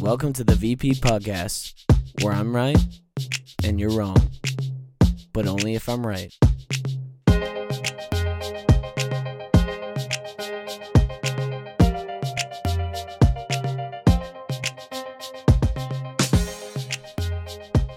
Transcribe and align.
Welcome 0.00 0.32
to 0.32 0.44
the 0.44 0.54
VP 0.54 0.92
Podcast, 0.92 1.74
where 2.22 2.32
I'm 2.32 2.56
right 2.56 2.78
and 3.62 3.78
you're 3.78 3.90
wrong, 3.90 4.16
but 5.34 5.46
only 5.46 5.74
if 5.74 5.90
I'm 5.90 6.06
right. 6.06 6.32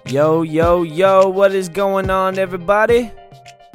Yo, 0.06 0.42
yo, 0.42 0.84
yo, 0.84 1.30
what 1.30 1.54
is 1.54 1.70
going 1.70 2.10
on, 2.10 2.38
everybody? 2.38 3.10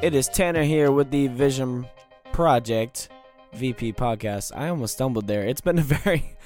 It 0.02 0.14
is 0.14 0.28
Tanner 0.28 0.64
here 0.64 0.92
with 0.92 1.10
the 1.10 1.28
Vision 1.28 1.86
Project 2.32 3.08
VP 3.54 3.94
podcast. 3.94 4.52
I 4.54 4.68
almost 4.68 4.92
stumbled 4.92 5.26
there. 5.26 5.44
It's 5.44 5.62
been 5.62 5.78
a 5.78 5.82
very 5.82 6.36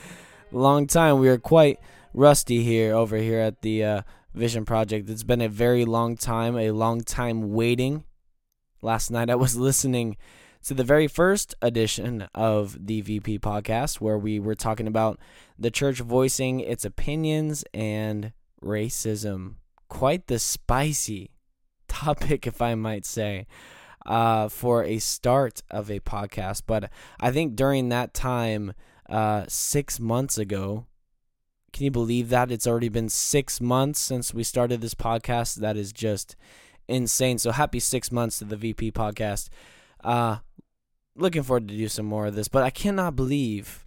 long 0.52 0.86
time. 0.86 1.18
We 1.18 1.28
are 1.28 1.38
quite 1.38 1.78
rusty 2.14 2.62
here 2.62 2.94
over 2.94 3.16
here 3.16 3.40
at 3.40 3.62
the 3.62 3.84
uh, 3.84 4.02
Vision 4.34 4.64
Project. 4.64 5.08
It's 5.08 5.22
been 5.22 5.40
a 5.40 5.48
very 5.48 5.84
long 5.84 6.16
time, 6.16 6.56
a 6.56 6.70
long 6.70 7.02
time 7.02 7.52
waiting. 7.52 8.04
Last 8.80 9.10
night 9.10 9.30
I 9.30 9.34
was 9.34 9.56
listening 9.68 10.16
to 10.64 10.74
the 10.74 10.84
very 10.84 11.08
first 11.08 11.54
edition 11.60 12.28
of 12.34 12.86
the 12.86 13.00
VP 13.00 13.40
podcast 13.40 14.00
where 14.00 14.18
we 14.18 14.38
were 14.38 14.54
talking 14.54 14.86
about 14.86 15.18
the 15.58 15.70
church 15.70 15.98
voicing 15.98 16.60
its 16.60 16.84
opinions 16.84 17.64
and 17.74 18.32
racism. 18.62 19.56
Quite 19.88 20.28
the 20.28 20.38
spicy 20.38 21.30
topic, 21.88 22.46
if 22.46 22.62
I 22.62 22.74
might 22.74 23.04
say, 23.04 23.46
uh, 24.06 24.48
for 24.48 24.84
a 24.84 24.98
start 24.98 25.62
of 25.70 25.90
a 25.90 26.00
podcast. 26.00 26.62
But 26.66 26.90
I 27.20 27.30
think 27.32 27.56
during 27.56 27.88
that 27.88 28.14
time, 28.14 28.72
uh, 29.08 29.44
six 29.48 29.98
months 30.00 30.38
ago, 30.38 30.86
can 31.72 31.84
you 31.84 31.90
believe 31.90 32.28
that? 32.28 32.50
It's 32.50 32.66
already 32.66 32.88
been 32.88 33.08
six 33.08 33.60
months 33.60 34.00
since 34.00 34.34
we 34.34 34.44
started 34.44 34.80
this 34.80 34.94
podcast. 34.94 35.56
That 35.56 35.76
is 35.76 35.92
just 35.92 36.36
insane. 36.86 37.38
So 37.38 37.50
happy 37.50 37.80
six 37.80 38.12
months 38.12 38.38
to 38.38 38.44
the 38.44 38.56
VP 38.56 38.92
podcast. 38.92 39.48
Uh, 40.04 40.38
looking 41.16 41.42
forward 41.42 41.68
to 41.68 41.76
do 41.76 41.88
some 41.88 42.06
more 42.06 42.26
of 42.26 42.34
this, 42.34 42.48
but 42.48 42.62
I 42.62 42.70
cannot 42.70 43.16
believe 43.16 43.86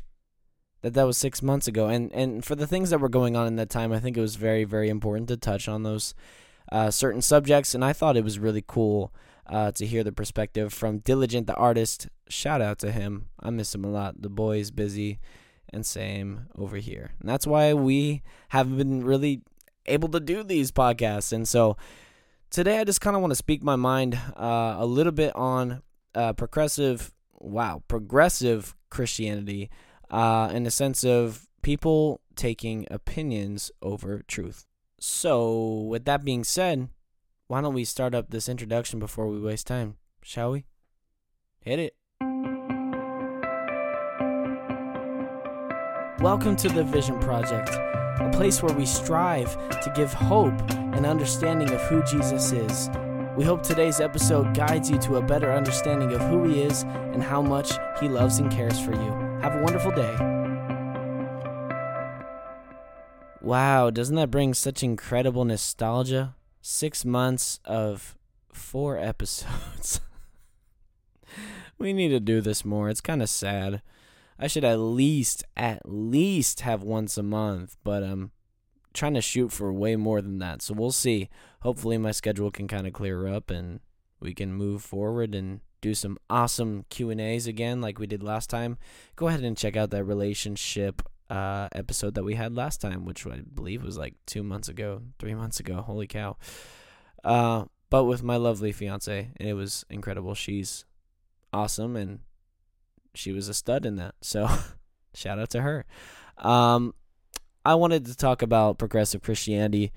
that 0.81 0.93
that 0.93 1.03
was 1.03 1.17
six 1.17 1.41
months 1.41 1.67
ago. 1.67 1.87
And 1.87 2.11
and 2.13 2.43
for 2.43 2.55
the 2.55 2.67
things 2.67 2.89
that 2.89 2.99
were 2.99 3.09
going 3.09 3.35
on 3.35 3.47
in 3.47 3.55
that 3.57 3.69
time, 3.69 3.91
I 3.91 3.99
think 3.99 4.17
it 4.17 4.21
was 4.21 4.35
very 4.35 4.63
very 4.63 4.89
important 4.89 5.27
to 5.29 5.37
touch 5.37 5.67
on 5.67 5.83
those 5.83 6.15
uh, 6.71 6.89
certain 6.89 7.21
subjects, 7.21 7.75
and 7.75 7.85
I 7.85 7.93
thought 7.93 8.17
it 8.17 8.23
was 8.23 8.39
really 8.39 8.63
cool 8.65 9.13
uh, 9.47 9.71
to 9.71 9.85
hear 9.85 10.03
the 10.03 10.11
perspective 10.11 10.73
from 10.73 10.99
Diligent 10.99 11.47
the 11.47 11.55
artist. 11.55 12.07
Shout 12.29 12.61
out 12.61 12.79
to 12.79 12.91
him. 12.91 13.27
I 13.39 13.49
miss 13.49 13.75
him 13.75 13.85
a 13.85 13.89
lot. 13.89 14.21
The 14.21 14.29
boy's 14.29 14.71
busy, 14.71 15.19
and 15.69 15.85
same 15.85 16.47
over 16.57 16.77
here. 16.77 17.11
And 17.19 17.29
that's 17.29 17.47
why 17.47 17.73
we 17.73 18.23
haven't 18.49 18.77
been 18.77 19.03
really 19.03 19.41
able 19.85 20.09
to 20.09 20.19
do 20.19 20.43
these 20.43 20.71
podcasts. 20.71 21.31
And 21.31 21.47
so 21.47 21.77
today, 22.49 22.79
I 22.79 22.83
just 22.83 23.01
kind 23.01 23.15
of 23.15 23.21
want 23.21 23.31
to 23.31 23.35
speak 23.35 23.63
my 23.63 23.75
mind 23.75 24.19
uh, 24.35 24.75
a 24.77 24.85
little 24.85 25.11
bit 25.11 25.35
on 25.35 25.81
uh, 26.13 26.33
progressive. 26.33 27.11
Wow, 27.37 27.83
progressive 27.87 28.75
Christianity 28.89 29.69
uh, 30.09 30.49
in 30.51 30.63
the 30.63 30.71
sense 30.71 31.03
of 31.03 31.47
people 31.61 32.21
taking 32.35 32.87
opinions 32.89 33.71
over 33.81 34.23
truth. 34.27 34.65
So, 34.99 35.81
with 35.89 36.05
that 36.05 36.23
being 36.23 36.43
said, 36.43 36.89
why 37.47 37.61
don't 37.61 37.75
we 37.75 37.85
start 37.85 38.15
up 38.15 38.31
this 38.31 38.49
introduction 38.49 38.97
before 38.97 39.27
we 39.27 39.39
waste 39.39 39.67
time? 39.67 39.97
Shall 40.23 40.51
we? 40.51 40.65
Hit 41.59 41.77
it. 41.79 41.95
Welcome 46.19 46.55
to 46.55 46.69
the 46.69 46.83
Vision 46.83 47.19
Project, 47.19 47.69
a 47.69 48.31
place 48.33 48.63
where 48.63 48.73
we 48.73 48.87
strive 48.87 49.53
to 49.81 49.93
give 49.95 50.11
hope 50.11 50.59
and 50.71 51.05
understanding 51.05 51.69
of 51.69 51.79
who 51.81 52.01
Jesus 52.03 52.51
is. 52.51 52.89
We 53.37 53.43
hope 53.43 53.61
today's 53.61 53.99
episode 53.99 54.55
guides 54.55 54.89
you 54.89 54.97
to 54.99 55.17
a 55.17 55.21
better 55.21 55.51
understanding 55.51 56.13
of 56.13 56.21
who 56.21 56.45
He 56.45 56.61
is 56.63 56.81
and 56.81 57.21
how 57.21 57.43
much 57.43 57.73
He 57.99 58.09
loves 58.09 58.39
and 58.39 58.51
cares 58.51 58.79
for 58.79 58.93
you. 58.93 59.11
Have 59.41 59.55
a 59.55 59.61
wonderful 59.61 59.91
day. 59.91 60.15
Wow, 63.39 63.91
doesn't 63.91 64.15
that 64.15 64.31
bring 64.31 64.55
such 64.55 64.81
incredible 64.81 65.45
nostalgia? 65.45 66.33
Six 66.67 67.05
months 67.05 67.59
of 67.63 68.17
four 68.51 68.97
episodes. 69.11 70.01
we 71.77 71.93
need 71.93 72.09
to 72.09 72.19
do 72.19 72.41
this 72.41 72.65
more. 72.65 72.89
It's 72.89 73.01
kind 73.01 73.21
of 73.21 73.29
sad. 73.29 73.83
I 74.39 74.47
should 74.47 74.63
at 74.63 74.79
least, 74.79 75.43
at 75.55 75.83
least 75.85 76.61
have 76.61 76.81
once 76.81 77.19
a 77.19 77.23
month, 77.23 77.77
but 77.83 78.01
I'm 78.01 78.31
trying 78.95 79.13
to 79.13 79.21
shoot 79.21 79.51
for 79.51 79.71
way 79.71 79.95
more 79.95 80.23
than 80.23 80.39
that. 80.39 80.63
So 80.63 80.73
we'll 80.73 80.91
see. 80.91 81.29
Hopefully, 81.61 81.99
my 81.99 82.09
schedule 82.09 82.49
can 82.49 82.67
kind 82.67 82.87
of 82.87 82.93
clear 82.93 83.27
up 83.27 83.51
and 83.51 83.79
we 84.19 84.33
can 84.33 84.51
move 84.51 84.81
forward 84.81 85.35
and 85.35 85.61
do 85.81 85.93
some 85.93 86.17
awesome 86.31 86.85
Q 86.89 87.11
and 87.11 87.21
A's 87.21 87.45
again, 87.45 87.79
like 87.79 87.99
we 87.99 88.07
did 88.07 88.23
last 88.23 88.49
time. 88.49 88.79
Go 89.15 89.27
ahead 89.27 89.43
and 89.43 89.55
check 89.55 89.77
out 89.77 89.91
that 89.91 90.03
relationship 90.03 91.03
uh, 91.29 91.67
episode 91.71 92.15
that 92.15 92.23
we 92.23 92.35
had 92.35 92.55
last 92.55 92.81
time, 92.81 93.05
which 93.05 93.25
I 93.25 93.41
believe 93.41 93.83
was 93.83 93.97
like 93.97 94.15
two 94.25 94.43
months 94.43 94.69
ago, 94.69 95.01
three 95.19 95.35
months 95.35 95.59
ago. 95.59 95.81
Holy 95.81 96.07
cow! 96.07 96.37
Uh, 97.23 97.65
but 97.89 98.05
with 98.05 98.23
my 98.23 98.37
lovely 98.37 98.71
fiance, 98.71 99.31
and 99.37 99.49
it 99.49 99.53
was 99.53 99.85
incredible. 99.89 100.35
She's 100.35 100.85
awesome, 101.53 101.95
and 101.95 102.19
she 103.13 103.31
was 103.31 103.49
a 103.49 103.53
stud 103.53 103.85
in 103.85 103.95
that. 103.95 104.15
So, 104.21 104.47
shout 105.13 105.39
out 105.39 105.49
to 105.51 105.61
her. 105.61 105.85
Um, 106.37 106.93
I 107.63 107.75
wanted 107.75 108.05
to 108.05 108.15
talk 108.15 108.41
about 108.41 108.77
progressive 108.77 109.21
Christianity 109.21 109.91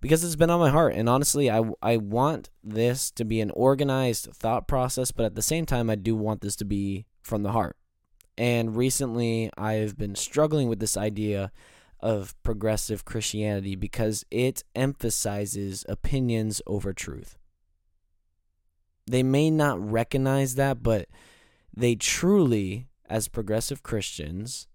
because 0.00 0.22
it's 0.22 0.36
been 0.36 0.50
on 0.50 0.60
my 0.60 0.70
heart, 0.70 0.94
and 0.94 1.08
honestly, 1.08 1.50
I 1.50 1.62
I 1.82 1.96
want 1.96 2.50
this 2.62 3.10
to 3.12 3.24
be 3.24 3.40
an 3.40 3.50
organized 3.52 4.28
thought 4.32 4.68
process, 4.68 5.10
but 5.10 5.26
at 5.26 5.34
the 5.34 5.42
same 5.42 5.66
time, 5.66 5.90
I 5.90 5.96
do 5.96 6.14
want 6.14 6.40
this 6.40 6.56
to 6.56 6.64
be 6.64 7.06
from 7.22 7.42
the 7.42 7.52
heart. 7.52 7.76
And 8.40 8.74
recently, 8.74 9.50
I've 9.58 9.98
been 9.98 10.14
struggling 10.14 10.70
with 10.70 10.80
this 10.80 10.96
idea 10.96 11.52
of 12.00 12.34
progressive 12.42 13.04
Christianity 13.04 13.76
because 13.76 14.24
it 14.30 14.64
emphasizes 14.74 15.84
opinions 15.90 16.62
over 16.66 16.94
truth. 16.94 17.36
They 19.06 19.22
may 19.22 19.50
not 19.50 19.78
recognize 19.78 20.54
that, 20.54 20.82
but 20.82 21.10
they 21.76 21.96
truly, 21.96 22.88
as 23.10 23.28
progressive 23.28 23.82
Christians, 23.82 24.68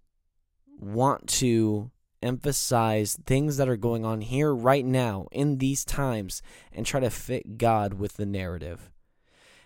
want 0.77 1.25
to 1.39 1.89
emphasize 2.21 3.17
things 3.25 3.57
that 3.57 3.67
are 3.67 3.77
going 3.77 4.05
on 4.05 4.21
here 4.21 4.53
right 4.53 4.85
now 4.85 5.25
in 5.31 5.57
these 5.57 5.83
times 5.83 6.43
and 6.71 6.85
try 6.85 6.99
to 6.99 7.09
fit 7.09 7.57
God 7.57 7.95
with 7.95 8.13
the 8.13 8.27
narrative. 8.27 8.91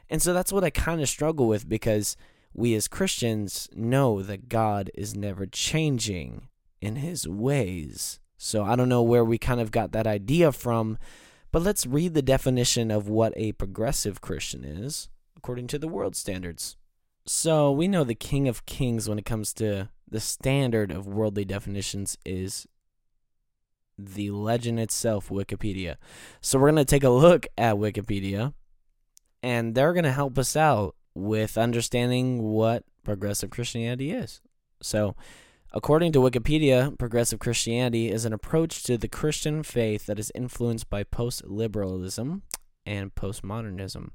And 0.09 0.21
so 0.21 0.33
that's 0.33 0.53
what 0.53 0.63
I 0.63 0.69
kind 0.69 1.01
of 1.01 1.09
struggle 1.09 1.49
with 1.49 1.67
because 1.67 2.16
we 2.53 2.75
as 2.75 2.87
Christians 2.87 3.69
know 3.73 4.21
that 4.21 4.49
God 4.49 4.89
is 4.93 5.15
never 5.15 5.45
changing 5.45 6.47
in 6.81 6.97
his 6.97 7.27
ways. 7.27 8.19
So 8.37 8.63
I 8.63 8.75
don't 8.75 8.89
know 8.89 9.03
where 9.03 9.25
we 9.25 9.37
kind 9.37 9.59
of 9.59 9.71
got 9.71 9.91
that 9.91 10.07
idea 10.07 10.51
from, 10.51 10.97
but 11.51 11.61
let's 11.61 11.85
read 11.85 12.13
the 12.13 12.21
definition 12.21 12.91
of 12.91 13.09
what 13.09 13.33
a 13.35 13.51
progressive 13.53 14.21
Christian 14.21 14.63
is 14.63 15.09
according 15.35 15.67
to 15.67 15.79
the 15.79 15.87
world 15.87 16.15
standards. 16.15 16.75
So 17.25 17.71
we 17.71 17.87
know 17.87 18.03
the 18.03 18.15
King 18.15 18.47
of 18.47 18.66
Kings 18.66 19.07
when 19.07 19.19
it 19.19 19.25
comes 19.25 19.53
to 19.53 19.89
the 20.09 20.19
standard 20.19 20.91
of 20.91 21.07
worldly 21.07 21.45
definitions 21.45 22.17
is 22.25 22.67
the 23.97 24.31
legend 24.31 24.79
itself, 24.79 25.29
Wikipedia. 25.29 25.97
So 26.41 26.57
we're 26.57 26.71
going 26.71 26.77
to 26.77 26.85
take 26.85 27.03
a 27.03 27.09
look 27.09 27.45
at 27.57 27.75
Wikipedia 27.75 28.53
and 29.43 29.75
they're 29.75 29.93
going 29.93 30.05
to 30.05 30.11
help 30.11 30.37
us 30.37 30.55
out 30.55 30.95
with 31.14 31.58
understanding 31.58 32.42
what 32.42 32.84
progressive 33.03 33.50
Christianity 33.50 34.12
is. 34.12 34.42
So, 34.81 35.16
according 35.74 36.12
to 36.14 36.20
Wikipedia, 36.20 36.97
progressive 36.97 37.40
Christianity 37.40 38.09
is 38.09 38.26
an 38.26 38.34
approach 38.34 38.84
to 38.84 38.97
the 38.97 39.08
Christian 39.08 39.64
faith 39.64 40.06
that 40.06 40.20
is 40.20 40.32
influenced 40.35 40.90
by 40.90 41.03
post 41.03 41.46
liberalism 41.46 42.44
and 42.85 43.14
postmodernism. 43.16 44.09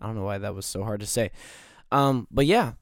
I 0.00 0.06
don't 0.06 0.14
know 0.14 0.24
why 0.24 0.38
that 0.38 0.54
was 0.54 0.66
so 0.66 0.84
hard 0.84 1.00
to 1.00 1.06
say. 1.06 1.30
Um, 1.90 2.26
but 2.30 2.46
yeah, 2.46 2.72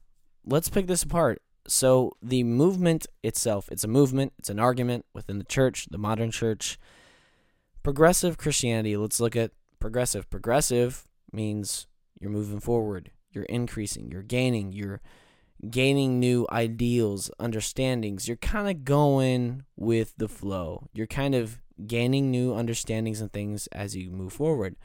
let's 0.45 0.69
pick 0.69 0.87
this 0.87 1.03
apart. 1.03 1.41
So, 1.67 2.11
the 2.21 2.43
movement 2.43 3.07
itself, 3.23 3.69
it's 3.71 3.83
a 3.83 3.87
movement, 3.87 4.33
it's 4.37 4.49
an 4.49 4.59
argument 4.59 5.05
within 5.13 5.39
the 5.39 5.45
church, 5.45 5.87
the 5.89 5.97
modern 5.97 6.29
church. 6.29 6.77
Progressive 7.81 8.37
Christianity, 8.37 8.97
let's 8.97 9.19
look 9.19 9.35
at 9.35 9.51
progressive. 9.79 10.29
Progressive 10.29 11.07
means 11.31 11.87
you're 12.19 12.31
moving 12.31 12.59
forward, 12.59 13.11
you're 13.31 13.43
increasing, 13.45 14.11
you're 14.11 14.23
gaining, 14.23 14.71
you're 14.71 15.01
gaining 15.69 16.19
new 16.19 16.45
ideals, 16.51 17.31
understandings. 17.39 18.27
You're 18.27 18.37
kind 18.37 18.69
of 18.69 18.83
going 18.83 19.63
with 19.75 20.13
the 20.17 20.27
flow. 20.27 20.87
You're 20.93 21.07
kind 21.07 21.35
of 21.35 21.59
gaining 21.87 22.31
new 22.31 22.53
understandings 22.53 23.21
and 23.21 23.31
things 23.31 23.67
as 23.67 23.95
you 23.95 24.11
move 24.11 24.33
forward. 24.33 24.75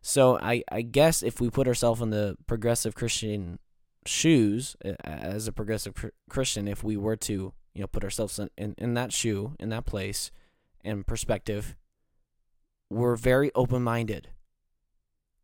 So 0.00 0.38
I, 0.40 0.62
I 0.70 0.82
guess 0.82 1.22
if 1.22 1.40
we 1.40 1.50
put 1.50 1.68
ourselves 1.68 2.00
in 2.00 2.10
the 2.10 2.36
progressive 2.46 2.94
Christian 2.94 3.58
shoes 4.06 4.76
as 5.04 5.48
a 5.48 5.52
progressive 5.52 5.94
Christian, 6.30 6.68
if 6.68 6.82
we 6.84 6.96
were 6.96 7.16
to, 7.16 7.52
you 7.74 7.80
know, 7.80 7.86
put 7.86 8.04
ourselves 8.04 8.38
in, 8.38 8.50
in, 8.56 8.74
in 8.78 8.94
that 8.94 9.12
shoe, 9.12 9.54
in 9.58 9.68
that 9.70 9.86
place, 9.86 10.30
and 10.84 11.06
perspective, 11.06 11.76
we're 12.88 13.16
very 13.16 13.50
open 13.54 13.82
minded. 13.82 14.28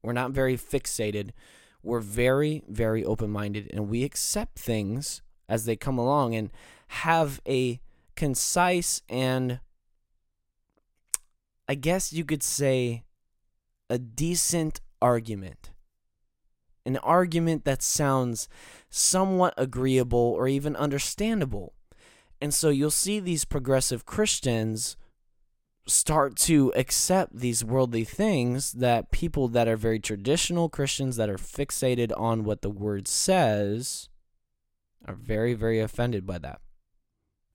We're 0.05 0.13
not 0.13 0.33
very 0.33 0.57
fixated. 0.57 1.31
We're 1.83 2.01
very, 2.01 2.63
very 2.69 3.03
open 3.05 3.31
minded, 3.31 3.71
and 3.73 3.89
we 3.89 4.05
accept 4.05 4.59
things 4.59 5.23
as 5.49 5.65
they 5.65 5.77
come 5.77 5.97
along 5.99 6.35
and 6.35 6.51
have 6.89 7.41
a 7.49 7.81
concise 8.15 9.03
and 9.09 9.61
I 11.67 11.75
guess 11.75 12.13
you 12.13 12.25
could 12.25 12.43
say 12.43 13.05
a 13.89 13.99
decent 13.99 14.81
argument. 15.01 15.71
An 16.85 16.99
argument 16.99 17.65
that 17.65 17.83
sounds 17.83 18.49
somewhat 18.91 19.55
agreeable 19.57 20.19
or 20.19 20.47
even 20.47 20.77
understandable. 20.77 21.73
And 22.43 22.53
so 22.53 22.69
you'll 22.69 22.91
see 22.91 23.19
these 23.19 23.47
progressive 23.47 24.05
Christians 24.05 24.99
start 25.87 26.37
to 26.37 26.73
accept 26.75 27.39
these 27.39 27.65
worldly 27.65 28.05
things 28.05 28.73
that 28.73 29.11
people 29.11 29.49
that 29.49 29.69
are 29.69 29.77
very 29.77 30.01
traditional 30.01 30.69
Christians 30.69 31.17
that 31.17 31.29
are 31.29 31.37
fixated 31.37 32.13
on 32.19 32.45
what 32.45 32.63
the 32.63 32.71
word 32.71 33.07
says 33.07 34.09
are 35.07 35.15
very, 35.15 35.53
very 35.55 35.81
offended 35.81 36.27
by 36.27 36.39
that. 36.39 36.61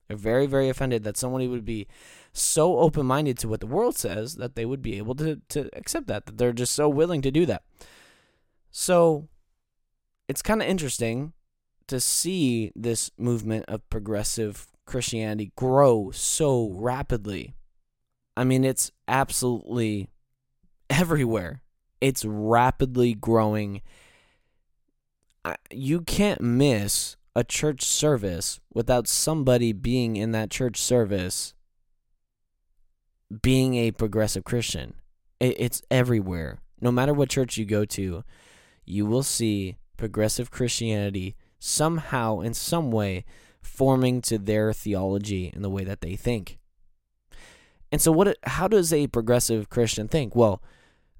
They're 0.06 0.16
very, 0.16 0.46
very 0.46 0.68
offended 0.68 1.04
that 1.04 1.16
somebody 1.16 1.48
would 1.48 1.64
be 1.64 1.86
so 2.32 2.78
open 2.78 3.06
minded 3.06 3.38
to 3.38 3.48
what 3.48 3.60
the 3.60 3.66
world 3.66 3.96
says 3.96 4.36
that 4.36 4.54
they 4.54 4.64
would 4.64 4.82
be 4.82 4.98
able 4.98 5.14
to, 5.16 5.40
to 5.50 5.68
accept 5.72 6.06
that, 6.08 6.26
that 6.26 6.38
they're 6.38 6.52
just 6.52 6.74
so 6.74 6.88
willing 6.88 7.22
to 7.22 7.30
do 7.30 7.46
that. 7.46 7.62
So 8.70 9.28
it's 10.28 10.42
kind 10.42 10.62
of 10.62 10.68
interesting 10.68 11.32
to 11.88 11.98
see 11.98 12.70
this 12.76 13.10
movement 13.18 13.64
of 13.66 13.88
progressive 13.90 14.68
Christianity 14.84 15.52
grow 15.56 16.10
so 16.12 16.70
rapidly. 16.70 17.54
I 18.36 18.44
mean, 18.44 18.64
it's 18.64 18.90
absolutely 19.08 20.08
everywhere. 20.88 21.62
It's 22.00 22.24
rapidly 22.24 23.14
growing. 23.14 23.82
You 25.70 26.00
can't 26.02 26.40
miss 26.40 27.16
a 27.36 27.44
church 27.44 27.82
service 27.82 28.60
without 28.72 29.06
somebody 29.06 29.72
being 29.72 30.16
in 30.16 30.32
that 30.32 30.50
church 30.50 30.80
service 30.80 31.54
being 33.42 33.74
a 33.76 33.92
progressive 33.92 34.44
Christian. 34.44 34.94
It's 35.38 35.82
everywhere. 35.90 36.58
No 36.80 36.90
matter 36.90 37.14
what 37.14 37.30
church 37.30 37.56
you 37.56 37.64
go 37.64 37.84
to, 37.84 38.24
you 38.84 39.06
will 39.06 39.22
see 39.22 39.76
progressive 39.96 40.50
Christianity 40.50 41.36
somehow, 41.58 42.40
in 42.40 42.54
some 42.54 42.90
way, 42.90 43.24
forming 43.60 44.22
to 44.22 44.38
their 44.38 44.72
theology 44.72 45.50
and 45.54 45.62
the 45.62 45.70
way 45.70 45.84
that 45.84 46.00
they 46.00 46.16
think. 46.16 46.58
And 47.92 48.00
so, 48.00 48.12
what? 48.12 48.36
How 48.44 48.68
does 48.68 48.92
a 48.92 49.06
progressive 49.08 49.68
Christian 49.68 50.08
think? 50.08 50.36
Well, 50.36 50.62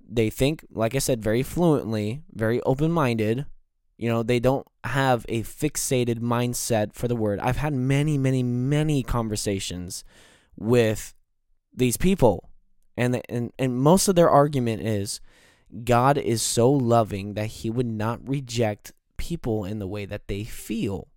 they 0.08 0.30
think, 0.30 0.64
like 0.70 0.94
I 0.94 0.98
said, 0.98 1.22
very 1.22 1.42
fluently, 1.42 2.22
very 2.32 2.60
open 2.62 2.90
minded. 2.90 3.46
You 3.96 4.08
know, 4.08 4.22
they 4.22 4.40
don't 4.40 4.66
have 4.84 5.26
a 5.28 5.42
fixated 5.42 6.20
mindset 6.20 6.94
for 6.94 7.06
the 7.06 7.16
word. 7.16 7.38
I've 7.40 7.58
had 7.58 7.74
many, 7.74 8.16
many, 8.16 8.42
many 8.42 9.02
conversations 9.02 10.04
with 10.56 11.14
these 11.74 11.96
people, 11.96 12.50
and 12.96 13.20
and 13.28 13.52
and 13.58 13.76
most 13.76 14.08
of 14.08 14.14
their 14.14 14.30
argument 14.30 14.82
is 14.82 15.20
God 15.84 16.18
is 16.18 16.42
so 16.42 16.70
loving 16.70 17.34
that 17.34 17.46
He 17.46 17.70
would 17.70 17.86
not 17.86 18.26
reject 18.26 18.92
people 19.16 19.64
in 19.64 19.78
the 19.78 19.86
way 19.86 20.06
that 20.06 20.28
they 20.28 20.44
feel. 20.44 21.08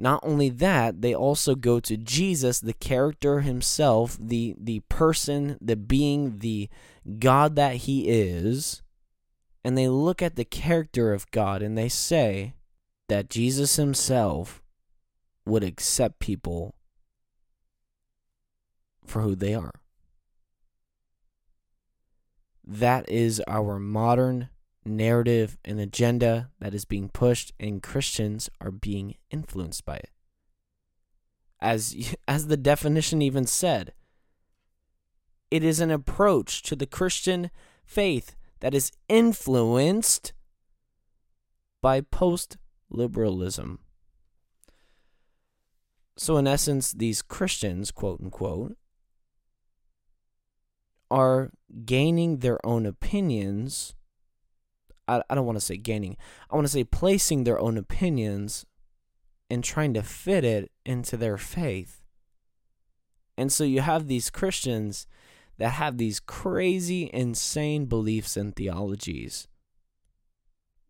Not 0.00 0.20
only 0.22 0.48
that, 0.48 1.02
they 1.02 1.12
also 1.12 1.56
go 1.56 1.80
to 1.80 1.96
Jesus, 1.96 2.60
the 2.60 2.72
character 2.72 3.40
himself, 3.40 4.16
the 4.20 4.54
the 4.56 4.80
person, 4.88 5.58
the 5.60 5.74
being, 5.74 6.38
the 6.38 6.68
God 7.18 7.56
that 7.56 7.76
he 7.76 8.08
is, 8.08 8.82
and 9.64 9.76
they 9.76 9.88
look 9.88 10.22
at 10.22 10.36
the 10.36 10.44
character 10.44 11.12
of 11.12 11.30
God 11.32 11.62
and 11.62 11.76
they 11.76 11.88
say 11.88 12.54
that 13.08 13.28
Jesus 13.28 13.74
himself 13.74 14.62
would 15.44 15.64
accept 15.64 16.20
people 16.20 16.76
for 19.04 19.22
who 19.22 19.34
they 19.34 19.54
are. 19.54 19.74
That 22.64 23.10
is 23.10 23.42
our 23.48 23.80
modern 23.80 24.48
narrative 24.88 25.58
and 25.64 25.80
agenda 25.80 26.50
that 26.60 26.74
is 26.74 26.84
being 26.84 27.08
pushed, 27.08 27.52
and 27.58 27.82
Christians 27.82 28.50
are 28.60 28.70
being 28.70 29.14
influenced 29.30 29.84
by 29.84 29.96
it. 29.96 30.10
As, 31.60 32.14
as 32.28 32.46
the 32.46 32.56
definition 32.56 33.22
even 33.22 33.46
said, 33.46 33.92
it 35.50 35.64
is 35.64 35.80
an 35.80 35.90
approach 35.90 36.62
to 36.62 36.76
the 36.76 36.86
Christian 36.86 37.50
faith 37.84 38.36
that 38.60 38.74
is 38.74 38.92
influenced 39.08 40.32
by 41.80 42.00
post 42.00 42.56
liberalism. 42.90 43.80
So, 46.16 46.36
in 46.36 46.46
essence, 46.46 46.92
these 46.92 47.22
Christians, 47.22 47.90
quote 47.92 48.20
unquote, 48.20 48.76
are 51.10 51.50
gaining 51.84 52.38
their 52.38 52.64
own 52.66 52.86
opinions. 52.86 53.94
I, 55.08 55.22
I 55.28 55.34
don't 55.34 55.46
want 55.46 55.56
to 55.58 55.64
say 55.64 55.76
gaining, 55.76 56.16
I 56.50 56.54
want 56.54 56.66
to 56.66 56.72
say 56.72 56.84
placing 56.84 57.44
their 57.44 57.58
own 57.58 57.76
opinions 57.76 58.66
and 59.50 59.64
trying 59.64 59.94
to 59.94 60.02
fit 60.02 60.44
it 60.44 60.70
into 60.84 61.16
their 61.16 61.38
faith. 61.38 62.02
And 63.36 63.52
so 63.52 63.64
you 63.64 63.80
have 63.80 64.06
these 64.06 64.30
Christians 64.30 65.06
that 65.58 65.70
have 65.70 65.96
these 65.96 66.20
crazy, 66.20 67.10
insane 67.12 67.86
beliefs 67.86 68.36
and 68.36 68.54
theologies 68.54 69.48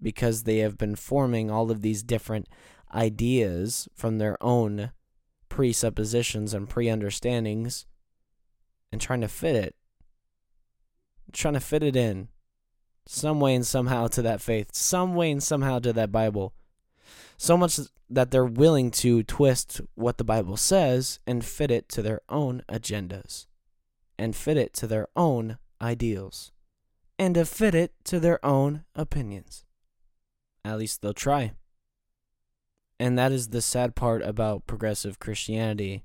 because 0.01 0.43
they 0.43 0.59
have 0.59 0.79
been 0.79 0.97
forming 0.97 1.51
all 1.51 1.71
of 1.71 1.83
these 1.83 2.03
different 2.03 2.49
ideas 2.95 3.89
from 3.95 4.19
their 4.19 4.43
own 4.43 4.93
presuppositions 5.49 6.55
and 6.55 6.69
pre 6.69 6.89
understandings 6.89 7.87
and 8.93 9.01
trying 9.01 9.21
to 9.21 9.29
fit 9.29 9.57
it 9.57 9.75
trying 11.33 11.55
to 11.55 11.61
fit 11.61 11.83
it 11.83 11.97
in 11.97 12.29
some 13.11 13.41
way 13.41 13.55
and 13.55 13.67
somehow 13.67 14.07
to 14.07 14.21
that 14.21 14.43
faith, 14.43 14.75
some 14.75 15.15
way 15.15 15.31
and 15.31 15.43
somehow 15.43 15.79
to 15.79 15.95
that 15.95 16.13
Bible. 16.13 16.53
So 17.39 17.57
much 17.57 17.81
that 18.11 18.31
they're 18.31 18.45
willing 18.45 18.91
to 18.91 19.23
twist 19.23 19.81
what 19.95 20.19
the 20.19 20.25
Bible 20.25 20.59
says 20.59 21.19
and 21.27 21.43
fit 21.43 21.71
it 21.71 21.89
to 21.89 22.03
their 22.03 22.21
own 22.29 22.63
agendas, 22.69 23.47
and 24.19 24.37
fit 24.37 24.59
it 24.59 24.75
to 24.75 24.87
their 24.87 25.09
own 25.17 25.57
ideals, 25.81 26.53
and 27.19 27.35
to 27.35 27.47
fit 27.47 27.75
it 27.75 27.93
to 28.05 28.21
their 28.21 28.45
own 28.45 28.85
opinions. 28.95 29.65
At 30.63 30.77
least 30.77 31.01
they'll 31.01 31.15
try. 31.15 31.53
And 33.01 33.19
that 33.19 33.33
is 33.33 33.49
the 33.49 33.63
sad 33.63 33.95
part 33.95 34.21
about 34.23 34.67
progressive 34.67 35.19
Christianity 35.19 36.05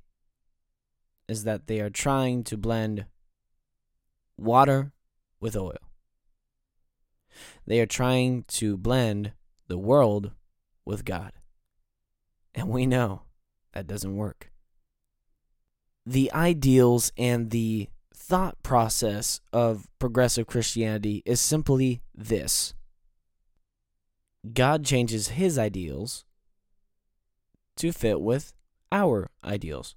is 1.27 1.43
that 1.43 1.67
they 1.67 1.81
are 1.81 1.89
trying 1.89 2.45
to 2.45 2.55
blend 2.55 3.07
water 4.38 4.93
with 5.41 5.57
oil. 5.57 5.77
They 7.65 7.79
are 7.79 7.85
trying 7.85 8.43
to 8.49 8.77
blend 8.77 9.33
the 9.67 9.77
world 9.77 10.31
with 10.85 11.05
God. 11.05 11.31
And 12.55 12.69
we 12.69 12.85
know 12.85 13.23
that 13.73 13.87
doesn't 13.87 14.15
work. 14.15 14.51
The 16.05 16.31
ideals 16.33 17.11
and 17.17 17.49
the 17.49 17.89
thought 18.13 18.61
process 18.63 19.41
of 19.51 19.87
progressive 19.99 20.47
Christianity 20.47 21.23
is 21.25 21.41
simply 21.41 22.01
this 22.13 22.73
God 24.53 24.83
changes 24.83 25.29
his 25.29 25.57
ideals 25.57 26.25
to 27.77 27.91
fit 27.91 28.19
with 28.21 28.53
our 28.91 29.29
ideals. 29.43 29.95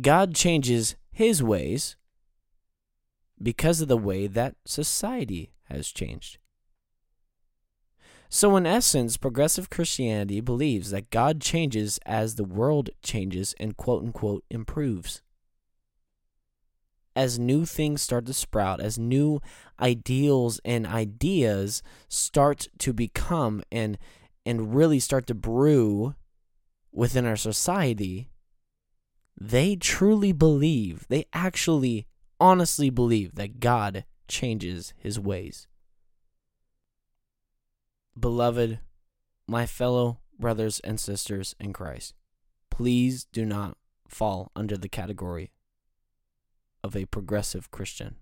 God 0.00 0.34
changes 0.34 0.96
his 1.10 1.42
ways 1.42 1.96
because 3.42 3.80
of 3.80 3.88
the 3.88 3.96
way 3.96 4.26
that 4.26 4.56
society 4.64 5.52
has 5.64 5.88
changed. 5.88 6.38
So, 8.28 8.56
in 8.56 8.64
essence, 8.64 9.18
progressive 9.18 9.68
Christianity 9.68 10.40
believes 10.40 10.90
that 10.90 11.10
God 11.10 11.40
changes 11.40 11.98
as 12.06 12.36
the 12.36 12.44
world 12.44 12.88
changes 13.02 13.54
and 13.60 13.76
quote 13.76 14.02
unquote 14.02 14.44
improves. 14.50 15.20
As 17.14 17.38
new 17.38 17.66
things 17.66 18.00
start 18.00 18.24
to 18.24 18.32
sprout, 18.32 18.80
as 18.80 18.98
new 18.98 19.42
ideals 19.78 20.62
and 20.64 20.86
ideas 20.86 21.82
start 22.08 22.68
to 22.78 22.94
become 22.94 23.62
and 23.70 23.98
and 24.46 24.74
really 24.74 24.98
start 24.98 25.26
to 25.26 25.34
brew 25.34 26.14
within 26.90 27.26
our 27.26 27.36
society, 27.36 28.30
they 29.38 29.76
truly 29.76 30.32
believe, 30.32 31.06
they 31.08 31.26
actually 31.34 32.06
honestly 32.42 32.90
believe 32.90 33.36
that 33.36 33.60
God 33.60 34.04
changes 34.26 34.92
his 34.96 35.16
ways. 35.16 35.68
Beloved, 38.18 38.80
my 39.46 39.64
fellow 39.64 40.18
brothers 40.40 40.80
and 40.80 40.98
sisters 40.98 41.54
in 41.60 41.72
Christ, 41.72 42.14
please 42.68 43.26
do 43.26 43.46
not 43.46 43.78
fall 44.08 44.50
under 44.56 44.76
the 44.76 44.88
category 44.88 45.52
of 46.82 46.96
a 46.96 47.06
progressive 47.06 47.70
Christian. 47.70 48.16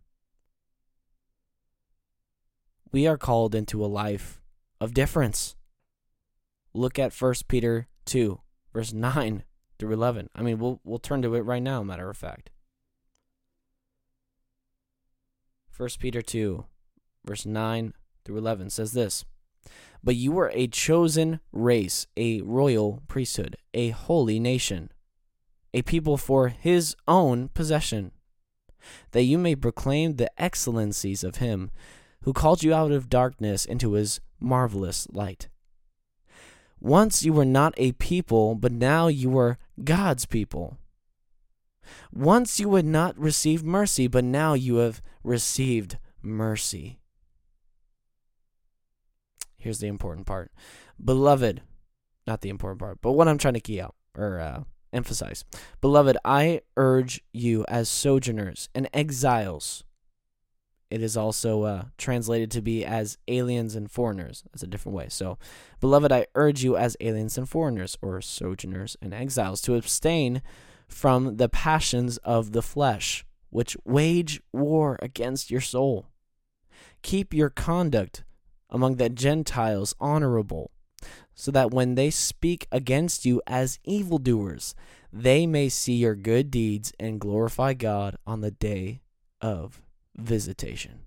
We 2.93 3.07
are 3.07 3.17
called 3.17 3.55
into 3.55 3.83
a 3.83 3.87
life 3.87 4.43
of 4.83 4.93
difference. 4.93 5.57
Look 6.75 6.99
at 6.99 7.15
1 7.15 7.35
Peter 7.49 7.89
2, 8.05 8.39
verse 8.75 8.93
9 8.93 9.45
through 9.79 9.93
11. 9.95 10.29
I 10.35 10.43
mean, 10.43 10.59
we'll 10.59 10.79
we'll 10.85 10.99
turn 10.99 11.23
to 11.23 11.35
it 11.37 11.41
right 11.41 11.62
now, 11.62 11.83
matter 11.83 12.11
of 12.11 12.19
fact. 12.19 12.50
1 15.77 15.89
Peter 15.99 16.23
2, 16.23 16.65
verse 17.25 17.47
9 17.47 17.95
through 18.25 18.39
11 18.39 18.71
says 18.71 18.93
this 18.93 19.25
But 20.03 20.17
you 20.17 20.39
are 20.39 20.50
a 20.55 20.67
chosen 20.67 21.41
race, 21.53 22.07
a 22.17 22.41
royal 22.43 23.03
priesthood, 23.09 23.57
a 23.75 23.91
holy 23.91 24.39
nation, 24.39 24.91
a 25.73 25.83
people 25.83 26.17
for 26.17 26.49
his 26.49 26.97
own 27.09 27.49
possession, 27.49 28.12
that 29.12 29.23
you 29.23 29.39
may 29.39 29.55
proclaim 29.55 30.17
the 30.17 30.31
excellencies 30.41 31.25
of 31.25 31.37
him 31.37 31.71
who 32.23 32.33
called 32.33 32.62
you 32.62 32.75
out 32.75 32.93
of 32.93 33.09
darkness 33.09 33.65
into 33.65 33.93
his 33.93 34.21
marvelous 34.39 35.09
light. 35.12 35.49
Once 36.81 37.23
you 37.23 37.33
were 37.33 37.45
not 37.45 37.75
a 37.77 37.93
people, 37.93 38.55
but 38.55 38.73
now 38.73 39.07
you 39.07 39.37
are 39.39 39.59
God's 39.85 40.27
people. 40.27 40.79
Once 42.12 42.61
you 42.61 42.75
had 42.75 42.85
not 42.85 43.19
received 43.19 43.65
mercy, 43.65 44.07
but 44.07 44.25
now 44.25 44.55
you 44.55 44.77
have 44.77 45.03
received 45.23 45.99
mercy. 46.23 47.00
Here's 49.57 49.79
the 49.79 49.89
important 49.89 50.27
part. 50.27 50.53
Beloved, 51.03 51.62
not 52.27 52.41
the 52.41 52.49
important 52.49 52.81
part, 52.81 52.99
but 53.03 53.12
what 53.12 53.29
I'm 53.29 53.39
trying 53.39 53.55
to 53.55 53.61
key 53.61 53.81
out 53.81 53.95
or 54.17 54.41
uh, 54.41 54.62
emphasize. 54.93 55.45
Beloved, 55.81 56.17
I 56.25 56.62
urge 56.77 57.23
you 57.33 57.65
as 57.69 57.89
sojourners 57.89 58.69
and 58.75 58.89
exiles. 58.93 59.85
It 60.91 61.03
is 61.03 61.17
also 61.17 61.62
uh, 61.62 61.85
translated 61.99 62.50
to 62.53 62.62
be 62.62 62.85
as 62.85 63.17
aliens 63.29 63.77
and 63.77 63.91
foreigners. 63.91 64.43
That's 64.50 64.65
a 64.65 64.67
different 64.67 64.97
way. 64.97 65.07
So, 65.09 65.39
beloved, 65.79 66.11
I 66.11 66.27
urge 66.35 66.65
you 66.65 66.77
as 66.77 66.97
aliens 67.00 67.39
and 67.39 67.49
foreigners, 67.49 67.97
or 68.03 68.21
sojourners 68.21 68.97
and 69.00 69.15
exiles, 69.15 69.61
to 69.62 69.77
abstain 69.77 70.43
from 70.89 71.37
the 71.37 71.49
passions 71.49 72.17
of 72.19 72.50
the 72.50 72.62
flesh, 72.62 73.25
which 73.50 73.76
wage 73.85 74.40
war 74.52 74.99
against 75.02 75.50
your 75.50 75.61
soul. 75.61 76.07
Keep 77.02 77.35
your 77.35 77.50
conduct 77.50 78.25
among 78.71 78.97
the 78.97 79.09
Gentiles 79.09 79.95
honorable, 80.00 80.71
so 81.35 81.50
that 81.50 81.71
when 81.71 81.95
they 81.95 82.11
speak 82.11 82.66
against 82.71 83.25
you 83.25 83.42
as 83.47 83.78
evildoers, 83.85 84.75
they 85.12 85.47
may 85.47 85.69
see 85.69 85.95
your 85.95 86.14
good 86.14 86.50
deeds 86.50 86.92
and 87.00 87.21
glorify 87.21 87.75
God 87.75 88.16
on 88.26 88.40
the 88.40 88.50
day 88.50 89.02
of 89.40 89.83
visitation. 90.16 91.00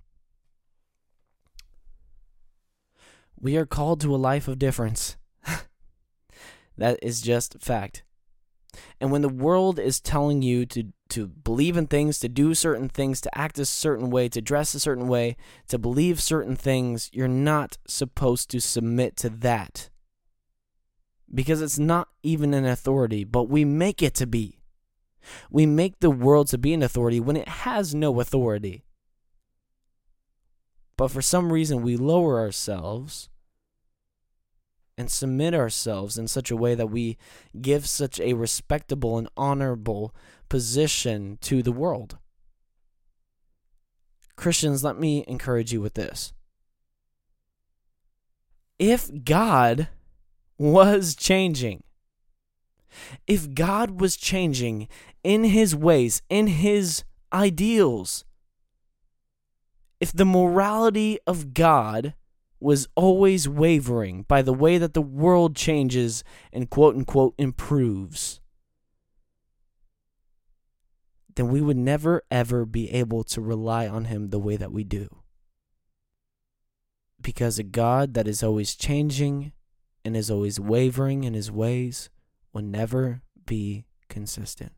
We 3.39 3.57
are 3.57 3.65
called 3.65 4.01
to 4.01 4.15
a 4.15 4.17
life 4.17 4.47
of 4.47 4.59
difference. 4.59 5.17
that 6.77 6.99
is 7.01 7.21
just 7.21 7.61
fact. 7.61 8.03
And 8.99 9.11
when 9.11 9.21
the 9.21 9.29
world 9.29 9.79
is 9.79 9.99
telling 9.99 10.41
you 10.41 10.65
to, 10.67 10.85
to 11.09 11.27
believe 11.27 11.77
in 11.77 11.87
things, 11.87 12.19
to 12.19 12.29
do 12.29 12.53
certain 12.53 12.89
things, 12.89 13.21
to 13.21 13.37
act 13.37 13.59
a 13.59 13.65
certain 13.65 14.09
way, 14.09 14.29
to 14.29 14.41
dress 14.41 14.73
a 14.73 14.79
certain 14.79 15.07
way, 15.07 15.35
to 15.67 15.77
believe 15.77 16.21
certain 16.21 16.55
things, 16.55 17.09
you're 17.13 17.27
not 17.27 17.77
supposed 17.87 18.49
to 18.51 18.59
submit 18.59 19.15
to 19.17 19.29
that. 19.29 19.89
Because 21.33 21.61
it's 21.61 21.79
not 21.79 22.09
even 22.21 22.53
an 22.53 22.65
authority, 22.65 23.23
but 23.23 23.49
we 23.49 23.65
make 23.65 24.01
it 24.01 24.13
to 24.15 24.27
be. 24.27 24.59
We 25.49 25.65
make 25.65 25.99
the 25.99 26.11
world 26.11 26.47
to 26.49 26.57
be 26.57 26.73
an 26.73 26.83
authority 26.83 27.19
when 27.19 27.37
it 27.37 27.47
has 27.47 27.95
no 27.95 28.19
authority. 28.19 28.83
But 30.97 31.09
for 31.09 31.21
some 31.21 31.51
reason, 31.51 31.81
we 31.81 31.97
lower 31.97 32.39
ourselves 32.39 33.29
and 34.97 35.09
submit 35.09 35.53
ourselves 35.53 36.17
in 36.17 36.27
such 36.27 36.51
a 36.51 36.55
way 36.55 36.75
that 36.75 36.87
we 36.87 37.17
give 37.59 37.87
such 37.87 38.19
a 38.19 38.33
respectable 38.33 39.17
and 39.17 39.27
honorable 39.35 40.13
position 40.49 41.37
to 41.41 41.63
the 41.63 41.71
world. 41.71 42.17
Christians, 44.35 44.83
let 44.83 44.99
me 44.99 45.23
encourage 45.27 45.71
you 45.71 45.81
with 45.81 45.93
this. 45.93 46.33
If 48.79 49.09
God 49.23 49.87
was 50.57 51.15
changing, 51.15 51.83
if 53.27 53.53
God 53.53 53.99
was 53.99 54.15
changing 54.17 54.87
in 55.23 55.45
his 55.45 55.75
ways, 55.75 56.21
in 56.29 56.47
his 56.47 57.03
ideals, 57.31 58.25
if 59.99 60.11
the 60.11 60.25
morality 60.25 61.17
of 61.25 61.53
God 61.53 62.13
was 62.63 62.87
always 62.95 63.47
wavering 63.47 64.23
by 64.23 64.41
the 64.41 64.53
way 64.53 64.77
that 64.77 64.93
the 64.93 65.01
world 65.01 65.55
changes 65.55 66.23
and 66.53 66.69
quote 66.69 66.95
unquote 66.95 67.35
improves, 67.37 68.39
then 71.35 71.49
we 71.49 71.61
would 71.61 71.77
never 71.77 72.23
ever 72.31 72.65
be 72.65 72.89
able 72.91 73.23
to 73.25 73.41
rely 73.41 73.87
on 73.87 74.05
Him 74.05 74.29
the 74.29 74.39
way 74.39 74.55
that 74.55 74.71
we 74.71 74.83
do. 74.83 75.09
Because 77.21 77.59
a 77.59 77.63
God 77.63 78.13
that 78.13 78.27
is 78.27 78.41
always 78.41 78.75
changing 78.75 79.51
and 80.05 80.15
is 80.15 80.31
always 80.31 80.59
wavering 80.59 81.25
in 81.25 81.33
His 81.33 81.51
ways 81.51 82.09
will 82.53 82.61
never 82.61 83.21
be 83.45 83.85
consistent. 84.07 84.71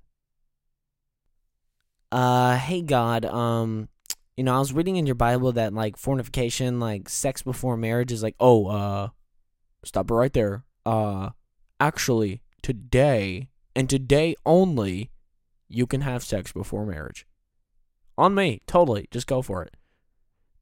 Uh, 2.12 2.58
hey 2.58 2.82
God, 2.82 3.26
um, 3.26 3.90
you 4.38 4.44
know, 4.44 4.56
I 4.56 4.60
was 4.60 4.74
reading 4.74 4.98
in 4.98 5.06
your 5.06 5.16
Bible 5.16 5.52
that 5.54 5.74
like 5.74 5.98
fornication, 5.98 6.80
like 6.80 7.08
sex 7.08 7.42
before 7.42 7.78
marriage 7.78 8.12
is 8.12 8.22
like, 8.22 8.36
oh, 8.40 8.68
uh, 8.68 9.10
stop 9.84 10.12
it 10.12 10.14
right 10.14 10.34
there. 10.34 10.66
Uh, 10.86 11.30
actually, 11.80 12.42
today 12.62 13.50
and 13.76 13.90
today 13.90 14.36
only, 14.46 15.12
you 15.70 15.88
can 15.88 16.02
have 16.02 16.24
sex 16.24 16.52
before 16.52 16.86
marriage. 16.86 17.26
On 18.18 18.36
me, 18.36 18.62
totally. 18.68 19.08
Just 19.10 19.28
go 19.28 19.42
for 19.42 19.64
it. 19.64 19.76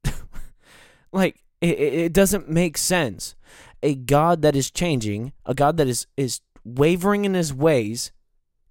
like, 1.12 1.42
it, 1.60 1.78
it 1.78 2.12
doesn't 2.12 2.48
make 2.48 2.78
sense. 2.78 3.34
A 3.82 3.94
God 3.94 4.42
that 4.42 4.56
is 4.56 4.70
changing, 4.70 5.32
a 5.44 5.54
God 5.54 5.76
that 5.76 5.88
is, 5.88 6.06
is 6.16 6.40
wavering 6.64 7.24
in 7.24 7.34
his 7.34 7.52
ways 7.52 8.12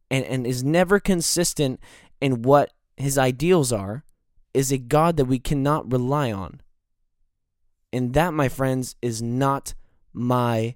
and, 0.09 0.25
and 0.25 0.47
is 0.47 0.63
never 0.63 0.99
consistent 0.99 1.79
in 2.19 2.41
what 2.41 2.71
his 2.97 3.17
ideals 3.17 3.71
are 3.71 4.03
is 4.53 4.71
a 4.71 4.77
God 4.77 5.17
that 5.17 5.25
we 5.25 5.39
cannot 5.39 5.91
rely 5.91 6.31
on. 6.31 6.61
And 7.91 8.13
that, 8.13 8.33
my 8.33 8.49
friends, 8.49 8.95
is 9.01 9.21
not 9.21 9.73
my 10.13 10.75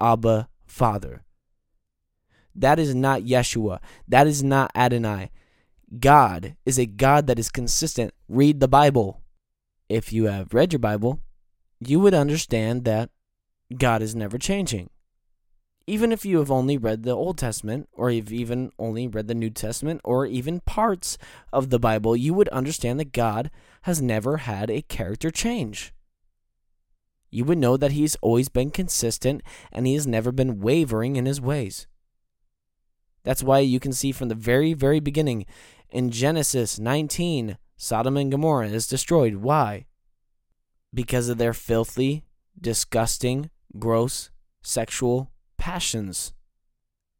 Abba 0.00 0.48
Father. 0.66 1.24
That 2.54 2.78
is 2.78 2.94
not 2.94 3.22
Yeshua. 3.22 3.80
That 4.06 4.26
is 4.26 4.42
not 4.42 4.70
Adonai. 4.74 5.30
God 5.98 6.56
is 6.66 6.78
a 6.78 6.86
God 6.86 7.26
that 7.26 7.38
is 7.38 7.50
consistent. 7.50 8.12
Read 8.28 8.60
the 8.60 8.68
Bible. 8.68 9.22
If 9.88 10.12
you 10.12 10.24
have 10.24 10.52
read 10.52 10.72
your 10.72 10.80
Bible, 10.80 11.20
you 11.80 12.00
would 12.00 12.14
understand 12.14 12.84
that 12.84 13.10
God 13.74 14.02
is 14.02 14.14
never 14.14 14.36
changing 14.36 14.90
even 15.88 16.12
if 16.12 16.26
you 16.26 16.36
have 16.38 16.50
only 16.50 16.76
read 16.76 17.02
the 17.02 17.16
Old 17.16 17.38
Testament, 17.38 17.88
or 17.92 18.10
you've 18.10 18.30
even 18.30 18.70
only 18.78 19.08
read 19.08 19.26
the 19.26 19.34
New 19.34 19.48
Testament, 19.48 20.02
or 20.04 20.26
even 20.26 20.60
parts 20.60 21.16
of 21.50 21.70
the 21.70 21.78
Bible, 21.78 22.14
you 22.14 22.34
would 22.34 22.48
understand 22.50 23.00
that 23.00 23.12
God 23.12 23.50
has 23.82 24.02
never 24.02 24.36
had 24.36 24.70
a 24.70 24.82
character 24.82 25.30
change. 25.30 25.94
You 27.30 27.46
would 27.46 27.56
know 27.56 27.78
that 27.78 27.92
He's 27.92 28.16
always 28.16 28.50
been 28.50 28.70
consistent 28.70 29.42
and 29.72 29.86
He 29.86 29.94
has 29.94 30.06
never 30.06 30.30
been 30.30 30.60
wavering 30.60 31.16
in 31.16 31.24
His 31.24 31.40
ways. 31.40 31.86
That's 33.24 33.42
why 33.42 33.60
you 33.60 33.80
can 33.80 33.94
see 33.94 34.12
from 34.12 34.28
the 34.28 34.34
very, 34.34 34.74
very 34.74 35.00
beginning 35.00 35.46
in 35.88 36.10
Genesis 36.10 36.78
19, 36.78 37.56
Sodom 37.78 38.18
and 38.18 38.30
Gomorrah 38.30 38.68
is 38.68 38.86
destroyed. 38.86 39.36
Why? 39.36 39.86
Because 40.92 41.30
of 41.30 41.38
their 41.38 41.54
filthy, 41.54 42.24
disgusting, 42.60 43.48
gross 43.78 44.28
sexual 44.62 45.30
passions, 45.68 46.32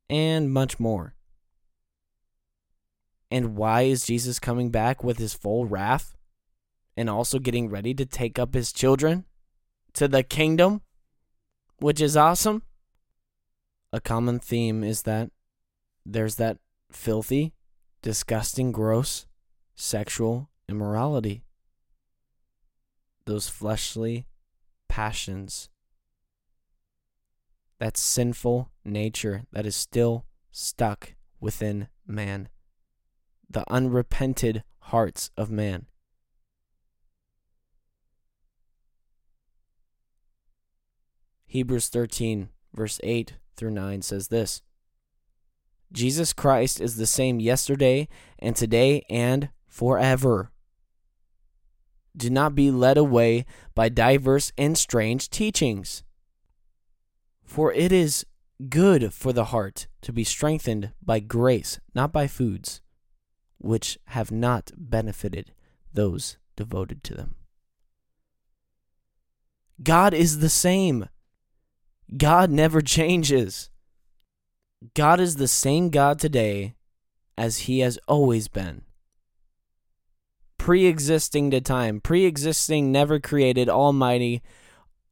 and 0.08 0.50
much 0.50 0.80
more. 0.80 1.14
And 3.30 3.54
why 3.56 3.82
is 3.82 4.06
Jesus 4.06 4.38
coming 4.38 4.70
back 4.70 5.04
with 5.04 5.18
his 5.18 5.34
full 5.34 5.66
wrath 5.66 6.16
and 6.96 7.10
also 7.10 7.38
getting 7.38 7.68
ready 7.68 7.92
to 7.92 8.06
take 8.06 8.38
up 8.38 8.54
his 8.54 8.72
children 8.72 9.26
to 9.92 10.08
the 10.08 10.22
kingdom, 10.22 10.80
which 11.76 12.00
is 12.00 12.16
awesome? 12.16 12.62
A 13.92 14.00
common 14.00 14.38
theme 14.38 14.82
is 14.82 15.02
that 15.02 15.30
there's 16.06 16.36
that 16.36 16.56
filthy, 16.90 17.52
disgusting, 18.00 18.72
gross 18.72 19.26
sexual 19.74 20.48
immorality. 20.70 21.42
Those 23.26 23.50
fleshly 23.50 24.26
passions 24.88 25.68
that 27.78 27.96
sinful 27.96 28.70
nature 28.84 29.44
that 29.52 29.66
is 29.66 29.76
still 29.76 30.24
stuck 30.50 31.14
within 31.40 31.88
man, 32.06 32.48
the 33.48 33.64
unrepented 33.70 34.64
hearts 34.80 35.30
of 35.36 35.50
man. 35.50 35.86
Hebrews 41.46 41.88
13, 41.88 42.50
verse 42.74 43.00
8 43.02 43.34
through 43.56 43.70
9 43.70 44.02
says 44.02 44.28
this 44.28 44.62
Jesus 45.90 46.32
Christ 46.34 46.80
is 46.80 46.96
the 46.96 47.06
same 47.06 47.40
yesterday 47.40 48.08
and 48.38 48.54
today 48.54 49.02
and 49.08 49.48
forever. 49.66 50.50
Do 52.14 52.28
not 52.28 52.54
be 52.54 52.70
led 52.70 52.98
away 52.98 53.46
by 53.74 53.88
diverse 53.88 54.52
and 54.58 54.76
strange 54.76 55.30
teachings. 55.30 56.02
For 57.48 57.72
it 57.72 57.92
is 57.92 58.26
good 58.68 59.14
for 59.14 59.32
the 59.32 59.46
heart 59.46 59.86
to 60.02 60.12
be 60.12 60.22
strengthened 60.22 60.92
by 61.02 61.18
grace, 61.18 61.80
not 61.94 62.12
by 62.12 62.26
foods, 62.26 62.82
which 63.56 63.98
have 64.08 64.30
not 64.30 64.70
benefited 64.76 65.52
those 65.92 66.36
devoted 66.56 67.02
to 67.04 67.14
them. 67.14 67.36
God 69.82 70.12
is 70.12 70.40
the 70.40 70.50
same. 70.50 71.08
God 72.14 72.50
never 72.50 72.82
changes. 72.82 73.70
God 74.94 75.18
is 75.18 75.36
the 75.36 75.48
same 75.48 75.88
God 75.88 76.18
today 76.18 76.74
as 77.38 77.60
he 77.60 77.80
has 77.80 77.98
always 78.06 78.48
been. 78.48 78.82
Pre 80.58 80.84
existing 80.84 81.50
to 81.52 81.62
time, 81.62 82.02
pre 82.02 82.26
existing, 82.26 82.92
never 82.92 83.18
created, 83.18 83.70
almighty, 83.70 84.42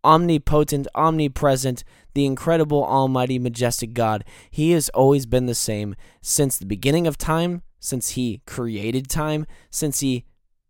omnipotent, 0.07 0.87
omnipresent, 0.95 1.85
the 2.15 2.25
incredible, 2.25 2.85
almighty, 2.85 3.39
majestic 3.39 3.93
God. 3.93 4.25
He 4.51 4.71
has 4.71 4.89
always 4.91 5.27
been 5.27 5.47
the 5.47 5.55
same 5.55 5.97
since 6.23 6.57
the 6.57 6.65
beginning 6.67 7.07
of 7.07 7.19
time, 7.19 7.63
since 7.81 8.11
he 8.11 8.41
created 8.47 9.11
time, 9.11 9.47
since 9.71 10.01
he 10.01 10.25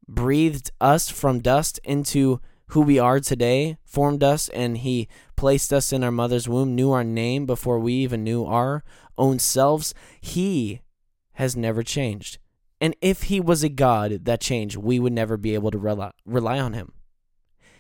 breathed 0.09 0.71
us 0.81 1.09
from 1.09 1.41
dust 1.41 1.79
into 1.85 2.41
who 2.69 2.81
we 2.83 2.99
are 2.99 3.21
today, 3.21 3.79
formed 3.85 4.25
us, 4.25 4.49
and 4.49 4.79
He 4.79 5.09
placed 5.37 5.73
us 5.73 5.93
in 5.93 6.03
our 6.03 6.11
mother's 6.11 6.49
womb, 6.49 6.75
knew 6.75 6.91
our 6.91 7.05
name 7.05 7.47
before 7.47 7.79
we 7.79 7.93
even 7.95 8.25
knew 8.25 8.45
our 8.45 8.83
own 9.17 9.39
selves. 9.39 9.95
He 10.21 10.81
has 11.35 11.57
never 11.57 11.83
changed. 11.83 12.39
And 12.81 12.97
if 13.01 13.25
He 13.25 13.41
was 13.41 13.63
a 13.63 13.69
God 13.69 14.25
that 14.25 14.41
changed, 14.41 14.77
we 14.77 14.99
would 14.99 15.13
never 15.13 15.37
be 15.37 15.55
able 15.55 15.71
to 15.71 15.79
rely, 15.79 16.59
on 16.59 16.73
Him. 16.73 16.93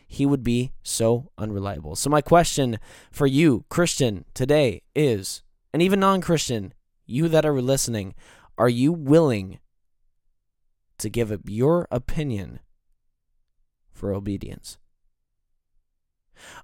He 0.07 0.25
would 0.25 0.45
be 0.45 0.73
so 0.83 1.31
unreliable. 1.37 1.97
So, 1.97 2.09
my 2.09 2.21
question 2.21 2.79
for 3.11 3.27
you, 3.27 3.65
Christian, 3.69 4.25
today 4.35 4.83
is, 4.95 5.43
and 5.73 5.83
even 5.83 6.01
non 6.01 6.21
Christian, 6.21 6.73
you 7.05 7.29
that 7.29 7.45
are 7.45 7.61
listening, 7.61 8.15
are 8.57 8.69
you 8.69 8.93
willing 8.93 9.59
to 10.99 11.11
give 11.11 11.31
up 11.31 11.41
your 11.45 11.87
opinion 11.91 12.61
for 13.93 14.15
obedience? 14.15 14.79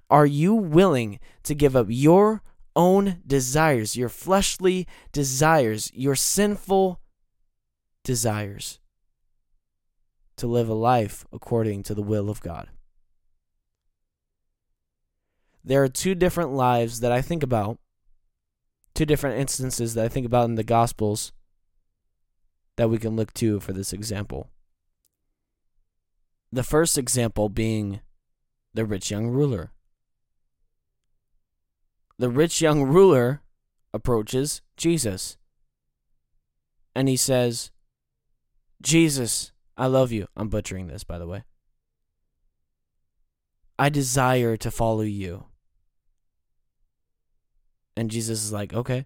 Are 0.09 0.25
you 0.25 0.53
willing 0.53 1.19
to 1.43 1.55
give 1.55 1.75
up 1.75 1.87
your 1.89 2.43
own 2.75 3.21
desires, 3.25 3.95
your 3.95 4.09
fleshly 4.09 4.87
desires, 5.11 5.91
your 5.93 6.15
sinful 6.15 6.99
desires, 8.03 8.79
to 10.37 10.47
live 10.47 10.69
a 10.69 10.73
life 10.73 11.25
according 11.31 11.83
to 11.83 11.95
the 11.95 12.03
will 12.03 12.29
of 12.29 12.41
God? 12.41 12.69
There 15.63 15.83
are 15.83 15.89
two 15.89 16.15
different 16.15 16.51
lives 16.51 16.99
that 16.99 17.11
I 17.11 17.21
think 17.21 17.43
about, 17.43 17.79
two 18.93 19.05
different 19.05 19.39
instances 19.39 19.93
that 19.93 20.05
I 20.05 20.09
think 20.09 20.25
about 20.25 20.45
in 20.45 20.55
the 20.55 20.63
Gospels 20.63 21.31
that 22.75 22.89
we 22.89 22.97
can 22.97 23.15
look 23.15 23.33
to 23.35 23.59
for 23.59 23.71
this 23.71 23.93
example. 23.93 24.49
The 26.51 26.63
first 26.63 26.97
example 26.97 27.49
being 27.49 28.01
the 28.73 28.85
rich 28.85 29.09
young 29.09 29.27
ruler. 29.27 29.71
The 32.17 32.29
rich 32.29 32.61
young 32.61 32.83
ruler 32.83 33.41
approaches 33.93 34.61
Jesus 34.75 35.37
and 36.95 37.07
he 37.07 37.17
says, 37.17 37.71
Jesus, 38.81 39.51
I 39.77 39.87
love 39.87 40.11
you. 40.11 40.27
I'm 40.35 40.49
butchering 40.49 40.87
this, 40.87 41.03
by 41.03 41.17
the 41.17 41.27
way. 41.27 41.43
I 43.79 43.89
desire 43.89 44.55
to 44.57 44.69
follow 44.69 45.01
you. 45.01 45.45
And 47.95 48.09
Jesus 48.09 48.43
is 48.43 48.51
like, 48.51 48.73
okay. 48.73 49.05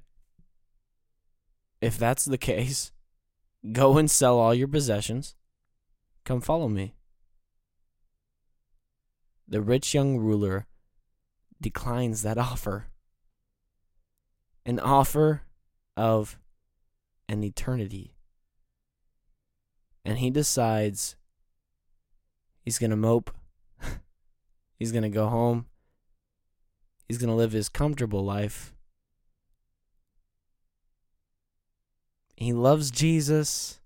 If 1.82 1.97
that's 1.97 2.26
the 2.26 2.38
case, 2.38 2.91
go 3.71 3.97
and 3.97 4.10
sell 4.10 4.38
all 4.38 4.54
your 4.54 4.67
possessions. 4.67 5.36
Come 6.23 6.41
follow 6.41 6.67
me 6.67 6.97
the 9.47 9.62
rich 9.62 9.93
young 9.93 10.17
ruler 10.17 10.67
declines 11.62 12.21
that 12.21 12.38
offer. 12.38 12.88
An 14.65 14.80
offer 14.80 15.43
of 15.95 16.38
an 17.30 17.43
eternity. 17.43 18.15
And 20.04 20.17
he 20.19 20.30
decides 20.30 21.15
he's 22.62 22.80
going 22.80 22.91
to 22.91 22.97
mope. 22.97 23.32
he's 24.78 24.91
going 24.91 25.04
to 25.04 25.10
go 25.10 25.28
home. 25.28 25.67
He's 27.08 27.17
going 27.17 27.30
to 27.30 27.36
live 27.36 27.54
his 27.54 27.69
comfortable 27.69 28.23
life. 28.26 28.73
He 32.38 32.54
loves 32.54 32.91
Jesus. 32.91 33.82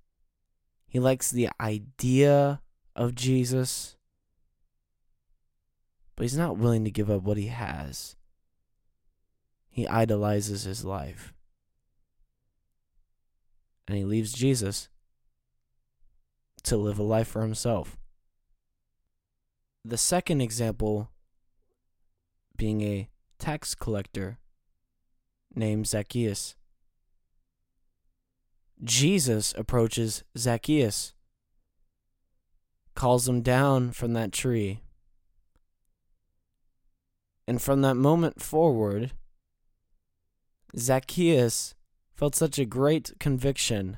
He 0.87 0.99
likes 0.99 1.31
the 1.31 1.49
idea 1.59 2.61
of 2.95 3.15
Jesus 3.15 3.95
but 6.21 6.25
he's 6.25 6.37
not 6.37 6.55
willing 6.55 6.83
to 6.83 6.91
give 6.91 7.09
up 7.09 7.23
what 7.23 7.37
he 7.37 7.47
has. 7.47 8.15
He 9.71 9.87
idolizes 9.87 10.65
his 10.65 10.85
life. 10.85 11.33
And 13.87 13.97
he 13.97 14.03
leaves 14.03 14.31
Jesus 14.31 14.87
to 16.61 16.77
live 16.77 16.99
a 16.99 17.03
life 17.03 17.27
for 17.27 17.41
himself. 17.41 17.97
The 19.83 19.97
second 19.97 20.41
example 20.41 21.09
being 22.55 22.81
a 22.81 23.09
tax 23.39 23.73
collector 23.73 24.37
named 25.55 25.87
Zacchaeus. 25.87 26.55
Jesus 28.83 29.53
approaches 29.57 30.23
Zacchaeus, 30.37 31.13
calls 32.95 33.27
him 33.27 33.41
down 33.41 33.91
from 33.91 34.13
that 34.13 34.31
tree, 34.31 34.81
and 37.47 37.61
from 37.61 37.81
that 37.81 37.95
moment 37.95 38.41
forward, 38.41 39.11
Zacchaeus 40.77 41.75
felt 42.15 42.35
such 42.35 42.57
a 42.57 42.65
great 42.65 43.13
conviction, 43.19 43.97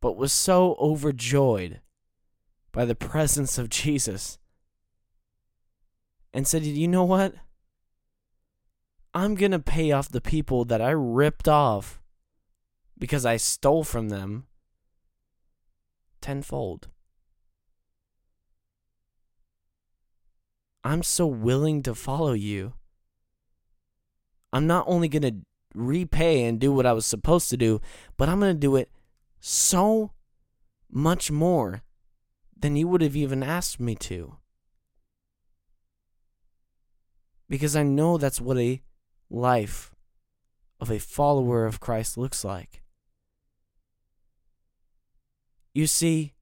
but 0.00 0.16
was 0.16 0.32
so 0.32 0.76
overjoyed 0.78 1.80
by 2.72 2.84
the 2.84 2.94
presence 2.94 3.58
of 3.58 3.68
Jesus 3.68 4.38
and 6.32 6.46
said, 6.46 6.64
You 6.64 6.86
know 6.88 7.04
what? 7.04 7.34
I'm 9.14 9.34
going 9.34 9.52
to 9.52 9.58
pay 9.58 9.90
off 9.90 10.08
the 10.08 10.20
people 10.20 10.64
that 10.66 10.80
I 10.80 10.90
ripped 10.90 11.48
off 11.48 12.00
because 12.98 13.24
I 13.24 13.36
stole 13.36 13.84
from 13.84 14.08
them 14.08 14.46
tenfold. 16.20 16.88
I'm 20.84 21.02
so 21.02 21.26
willing 21.26 21.82
to 21.82 21.94
follow 21.94 22.32
you. 22.32 22.74
I'm 24.52 24.66
not 24.66 24.84
only 24.88 25.08
going 25.08 25.22
to 25.22 25.36
repay 25.74 26.44
and 26.44 26.58
do 26.58 26.72
what 26.72 26.86
I 26.86 26.92
was 26.92 27.04
supposed 27.04 27.50
to 27.50 27.56
do, 27.56 27.80
but 28.16 28.28
I'm 28.28 28.40
going 28.40 28.54
to 28.54 28.60
do 28.60 28.76
it 28.76 28.90
so 29.40 30.12
much 30.90 31.30
more 31.30 31.82
than 32.58 32.76
you 32.76 32.88
would 32.88 33.02
have 33.02 33.16
even 33.16 33.42
asked 33.42 33.78
me 33.78 33.94
to. 33.96 34.36
Because 37.48 37.76
I 37.76 37.82
know 37.82 38.18
that's 38.18 38.40
what 38.40 38.58
a 38.58 38.82
life 39.30 39.94
of 40.80 40.90
a 40.90 40.98
follower 40.98 41.66
of 41.66 41.80
Christ 41.80 42.16
looks 42.16 42.44
like. 42.44 42.82
You 45.78 45.86
see, 45.86 46.34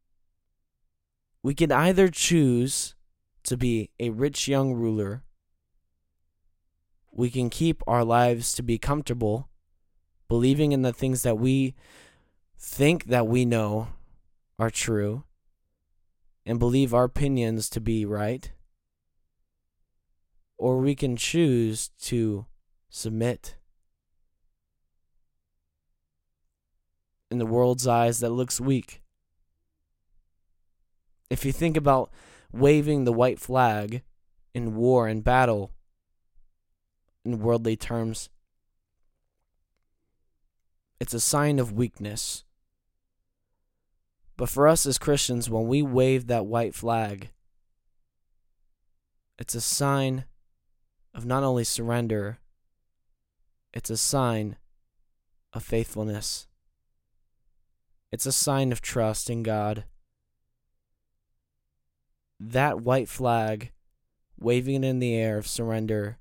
we 1.42 1.54
can 1.54 1.70
either 1.70 2.08
choose 2.08 2.94
to 3.42 3.58
be 3.58 3.90
a 4.00 4.08
rich 4.08 4.48
young 4.48 4.72
ruler. 4.72 5.24
We 7.12 7.28
can 7.28 7.50
keep 7.50 7.82
our 7.86 8.02
lives 8.02 8.54
to 8.54 8.62
be 8.62 8.78
comfortable, 8.78 9.50
believing 10.26 10.72
in 10.72 10.80
the 10.80 10.92
things 10.94 11.22
that 11.22 11.36
we 11.36 11.74
think 12.58 13.08
that 13.08 13.26
we 13.26 13.44
know 13.44 13.88
are 14.58 14.70
true, 14.70 15.24
and 16.46 16.58
believe 16.58 16.94
our 16.94 17.04
opinions 17.04 17.68
to 17.68 17.80
be 17.82 18.06
right. 18.06 18.50
Or 20.56 20.78
we 20.78 20.94
can 20.94 21.14
choose 21.14 21.90
to 22.04 22.46
submit. 22.88 23.56
In 27.30 27.36
the 27.36 27.44
world's 27.44 27.86
eyes, 27.86 28.20
that 28.20 28.30
looks 28.30 28.58
weak. 28.58 29.02
If 31.28 31.44
you 31.44 31.52
think 31.52 31.76
about 31.76 32.10
waving 32.52 33.04
the 33.04 33.12
white 33.12 33.38
flag 33.38 34.02
in 34.54 34.76
war 34.76 35.08
and 35.08 35.24
battle, 35.24 35.72
in 37.24 37.40
worldly 37.40 37.76
terms, 37.76 38.30
it's 41.00 41.14
a 41.14 41.20
sign 41.20 41.58
of 41.58 41.72
weakness. 41.72 42.44
But 44.36 44.48
for 44.48 44.68
us 44.68 44.86
as 44.86 44.98
Christians, 44.98 45.50
when 45.50 45.66
we 45.66 45.82
wave 45.82 46.26
that 46.26 46.46
white 46.46 46.74
flag, 46.74 47.30
it's 49.38 49.54
a 49.54 49.60
sign 49.60 50.24
of 51.14 51.26
not 51.26 51.42
only 51.42 51.64
surrender, 51.64 52.38
it's 53.72 53.90
a 53.90 53.96
sign 53.96 54.56
of 55.52 55.62
faithfulness. 55.62 56.46
It's 58.12 58.26
a 58.26 58.32
sign 58.32 58.72
of 58.72 58.80
trust 58.80 59.28
in 59.28 59.42
God. 59.42 59.84
That 62.38 62.80
white 62.80 63.08
flag, 63.08 63.72
waving 64.38 64.84
it 64.84 64.86
in 64.86 64.98
the 64.98 65.14
air 65.14 65.38
of 65.38 65.46
surrender, 65.46 66.18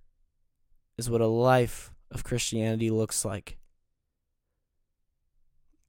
is 0.98 1.10
what 1.10 1.22
a 1.22 1.28
life 1.28 1.92
of 2.12 2.24
Christianity 2.24 2.90
looks 2.90 3.26
like. 3.26 3.58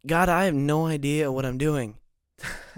God, 0.07 0.29
I 0.29 0.45
have 0.45 0.55
no 0.55 0.87
idea 0.87 1.33
what 1.33 1.45
I'm 1.45 1.59
doing. 1.59 1.97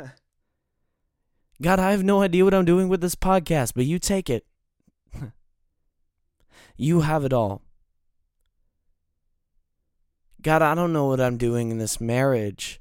God, 1.60 1.80
I 1.80 1.90
have 1.90 2.04
no 2.04 2.22
idea 2.22 2.44
what 2.44 2.54
I'm 2.54 2.64
doing 2.64 2.88
with 2.88 3.00
this 3.00 3.14
podcast, 3.14 3.72
but 3.74 3.84
you 3.84 3.98
take 3.98 4.30
it. 4.30 4.46
you 6.76 7.00
have 7.00 7.24
it 7.24 7.32
all. 7.32 7.62
God, 10.40 10.62
I 10.62 10.74
don't 10.74 10.92
know 10.92 11.06
what 11.06 11.20
I'm 11.20 11.36
doing 11.36 11.70
in 11.70 11.78
this 11.78 12.00
marriage. 12.00 12.80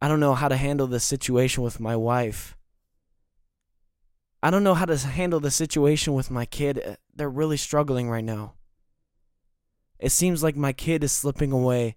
I 0.00 0.08
don't 0.08 0.20
know 0.20 0.34
how 0.34 0.48
to 0.48 0.56
handle 0.56 0.86
this 0.86 1.04
situation 1.04 1.62
with 1.62 1.80
my 1.80 1.96
wife. 1.96 2.56
I 4.42 4.50
don't 4.50 4.64
know 4.64 4.74
how 4.74 4.84
to 4.84 4.96
handle 4.96 5.40
the 5.40 5.50
situation 5.50 6.14
with 6.14 6.30
my 6.30 6.44
kid. 6.44 6.80
Eh, 6.82 6.96
they're 7.14 7.30
really 7.30 7.56
struggling 7.56 8.08
right 8.08 8.24
now. 8.24 8.54
It 9.98 10.10
seems 10.10 10.42
like 10.42 10.56
my 10.56 10.72
kid 10.72 11.02
is 11.02 11.12
slipping 11.12 11.52
away, 11.52 11.96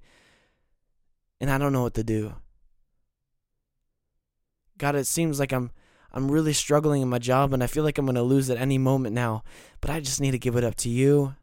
and 1.41 1.51
I 1.51 1.57
don't 1.57 1.73
know 1.73 1.83
what 1.83 1.95
to 1.95 2.03
do. 2.03 2.35
God, 4.77 4.95
it 4.95 5.05
seems 5.05 5.39
like 5.39 5.51
I'm 5.51 5.71
I'm 6.11 6.31
really 6.31 6.53
struggling 6.53 7.01
in 7.01 7.09
my 7.09 7.19
job 7.19 7.53
and 7.53 7.63
I 7.63 7.67
feel 7.67 7.83
like 7.83 7.97
I'm 7.97 8.05
going 8.05 8.15
to 8.15 8.23
lose 8.23 8.49
at 8.49 8.57
any 8.57 8.77
moment 8.77 9.13
now, 9.13 9.43
but 9.79 9.91
I 9.91 9.99
just 9.99 10.19
need 10.19 10.31
to 10.31 10.39
give 10.39 10.55
it 10.55 10.63
up 10.63 10.75
to 10.77 10.89
you. 10.89 11.35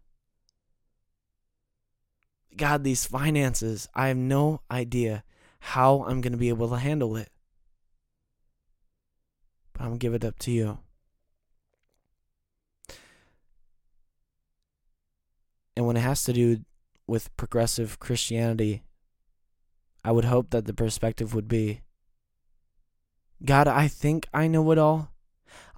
God, 2.57 2.83
these 2.83 3.07
finances, 3.07 3.89
I 3.95 4.09
have 4.09 4.17
no 4.17 4.63
idea 4.71 5.23
how 5.61 6.05
I'm 6.09 6.21
going 6.21 6.33
to 6.33 6.39
be 6.39 6.49
able 6.49 6.69
to 6.71 6.77
handle 6.77 7.17
it. 7.17 7.29
But 9.73 9.83
I'm 9.83 9.89
going 9.89 9.99
to 9.99 10.05
give 10.05 10.15
it 10.15 10.25
up 10.25 10.39
to 10.41 10.51
you. 10.51 10.79
And 15.77 15.87
when 15.87 15.97
it 15.97 16.01
has 16.01 16.25
to 16.25 16.33
do 16.33 16.61
with 17.07 17.37
progressive 17.37 17.99
Christianity, 18.01 18.83
I 20.03 20.12
would 20.12 20.25
hope 20.25 20.51
that 20.51 20.65
the 20.65 20.75
perspective 20.75 21.35
would 21.35 21.49
be 21.49 21.83
God, 23.45 23.69
I 23.69 23.87
think 23.87 24.27
I 24.33 24.49
know 24.49 24.71
it 24.71 24.79
all. 24.79 25.11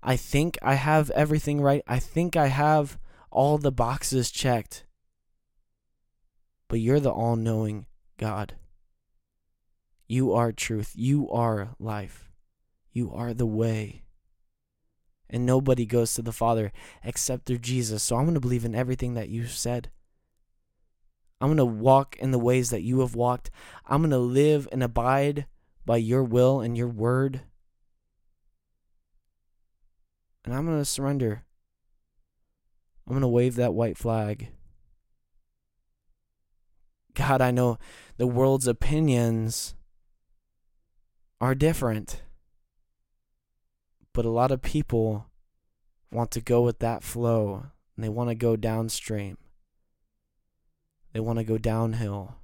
I 0.03 0.17
think 0.17 0.57
I 0.63 0.75
have 0.75 1.11
everything 1.11 1.61
right. 1.61 1.83
I 1.87 1.99
think 1.99 2.37
I 2.37 2.47
have 2.47 2.99
all 3.31 3.59
the 3.59 3.73
boxes 3.73 4.31
checked. 4.31 4.85
But 6.69 6.81
you're 6.81 7.01
the 7.01 7.11
all 7.11 7.35
knowing 7.35 7.87
God. 8.17 8.55
You 10.07 10.33
are 10.33 10.53
truth. 10.53 10.93
You 10.95 11.29
are 11.31 11.71
life. 11.79 12.31
You 12.93 13.13
are 13.13 13.35
the 13.35 13.47
way. 13.47 14.05
And 15.31 15.45
nobody 15.45 15.85
goes 15.85 16.15
to 16.15 16.23
the 16.23 16.33
Father 16.33 16.73
except 17.05 17.47
through 17.47 17.59
Jesus. 17.59 18.03
So 18.03 18.17
I'm 18.17 18.25
going 18.25 18.35
to 18.35 18.41
believe 18.41 18.65
in 18.65 18.75
everything 18.75 19.15
that 19.15 19.29
you 19.29 19.47
said. 19.47 19.91
I'm 21.41 21.49
going 21.49 21.59
to 21.59 21.65
walk 21.65 22.17
in 22.19 22.31
the 22.31 22.39
ways 22.39 22.71
that 22.71 22.83
you 22.83 23.01
have 23.01 23.15
walked. 23.15 23.51
I'm 23.87 24.01
going 24.01 24.11
to 24.11 24.19
live 24.19 24.69
and 24.73 24.83
abide 24.83 25.47
by 25.85 25.99
your 25.99 26.25
will 26.25 26.61
and 26.61 26.77
your 26.77 26.89
word. 26.89 27.43
And 30.45 30.55
I'm 30.55 30.67
going 30.67 30.79
to 30.79 30.85
surrender. 30.85 31.45
I'm 33.07 33.13
going 33.13 33.23
to 33.23 33.29
wave 33.29 33.55
that 33.57 33.75
white 33.75 33.97
flag. 33.97 34.49
God, 37.15 37.41
I 37.41 37.51
know 37.51 37.79
the 38.17 38.27
world's 38.27 38.67
opinions 38.67 39.75
are 41.41 41.55
different. 41.55 42.23
But 44.19 44.27
a 44.27 44.31
lot 44.31 44.51
of 44.51 44.63
people 44.63 45.27
want 46.11 46.33
to 46.33 46.41
go 46.41 46.63
with 46.63 46.81
that 46.81 47.05
flow 47.05 47.67
and 47.95 48.05
they 48.05 48.09
want 48.09 48.31
to 48.31 48.35
go 48.35 48.57
downstream. 48.57 49.39
They 51.13 51.21
want 51.21 51.39
to 51.39 51.45
go 51.45 51.57
downhill. 51.57 52.35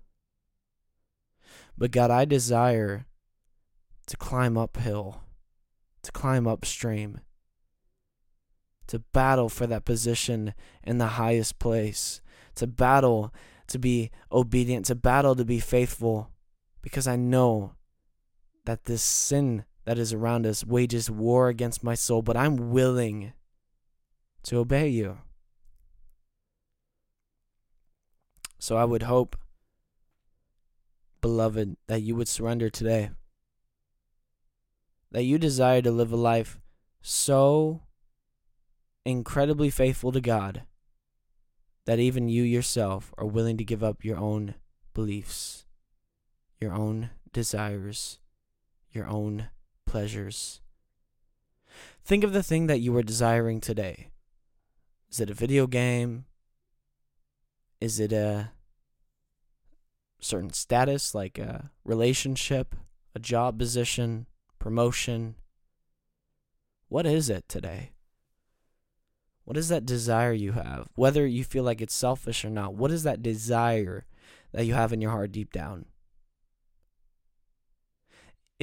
But 1.77 1.91
God, 1.91 2.13
I 2.13 2.27
desire 2.27 3.07
to 4.07 4.17
climb 4.17 4.57
uphill, 4.57 5.23
to 6.03 6.13
climb 6.13 6.47
upstream, 6.47 7.19
to 8.87 9.01
battle 9.01 9.49
for 9.49 9.67
that 9.67 9.85
position 9.85 10.55
in 10.85 10.99
the 10.99 11.19
highest 11.19 11.59
place, 11.59 12.21
to 12.55 12.69
battle 12.69 13.35
to 13.67 13.81
be 13.81 14.13
obedient, 14.31 14.87
to 14.87 14.95
battle 14.95 15.35
to 15.35 15.45
be 15.45 15.59
faithful, 15.59 16.31
because 16.83 17.09
I 17.09 17.17
know 17.17 17.73
that 18.65 18.85
this 18.85 19.03
sin 19.03 19.65
that 19.85 19.99
is 19.99 20.13
around 20.13 20.47
us 20.47 20.65
wages 20.65 21.11
war 21.11 21.49
against 21.49 21.85
my 21.85 21.95
soul, 21.95 22.23
but 22.23 22.37
I'm 22.37 22.71
willing 22.71 23.33
to 24.45 24.59
obey 24.59 24.89
you. 24.89 25.19
So 28.59 28.77
I 28.77 28.85
would 28.85 29.03
hope, 29.03 29.37
beloved, 31.21 31.77
that 31.87 32.03
you 32.03 32.15
would 32.17 32.29
surrender 32.29 32.71
today. 32.71 33.11
That 35.11 35.25
you 35.25 35.39
desire 35.39 35.83
to 35.83 35.91
live 35.91 36.13
a 36.13 36.17
life 36.17 36.59
so 37.03 37.83
incredibly 39.05 39.69
faithful 39.69 40.13
to 40.13 40.21
God 40.21 40.63
that 41.85 41.99
even 41.99 42.29
you 42.29 42.43
yourself 42.43 43.13
are 43.19 43.27
willing 43.27 43.59
to 43.59 43.65
give 43.65 43.85
up 43.85 44.05
your 44.05 44.17
own 44.17 44.55
beliefs, 44.95 45.67
your 46.59 46.73
own 46.73 47.11
desires, 47.33 48.19
your 48.91 49.07
own 49.07 49.49
pleasures. 49.87 50.61
Think 52.05 52.25
of 52.25 52.33
the 52.33 52.43
thing 52.43 52.67
that 52.67 52.81
you 52.81 52.97
are 52.97 53.03
desiring 53.03 53.61
today. 53.61 54.09
Is 55.11 55.21
it 55.21 55.31
a 55.31 55.35
video 55.35 55.67
game? 55.67 56.27
Is 57.81 58.01
it 58.01 58.13
a 58.13 58.51
certain 60.21 60.53
status 60.53 61.15
like 61.15 61.39
a 61.39 61.71
relationship, 61.85 62.75
a 63.15 63.19
job 63.19 63.59
position, 63.59 64.27
promotion? 64.59 65.37
What 66.89 67.07
is 67.07 67.31
it 67.31 67.49
today? 67.49 67.91
What 69.45 69.57
is 69.57 69.69
that 69.69 69.85
desire 69.85 70.33
you 70.33 70.53
have? 70.53 70.89
Whether 70.95 71.27
you 71.27 71.45
feel 71.45 71.65
like 71.65 71.81
it's 71.81 71.95
selfish 71.95 72.45
or 72.45 72.51
not, 72.51 72.75
what 72.75 72.91
is 72.91 73.03
that 73.03 73.23
desire 73.23 74.07
that 74.53 74.65
you 74.65 74.75
have 74.75 74.93
in 74.93 75.01
your 75.01 75.11
heart 75.11 75.33
deep 75.33 75.53
down? 75.53 75.87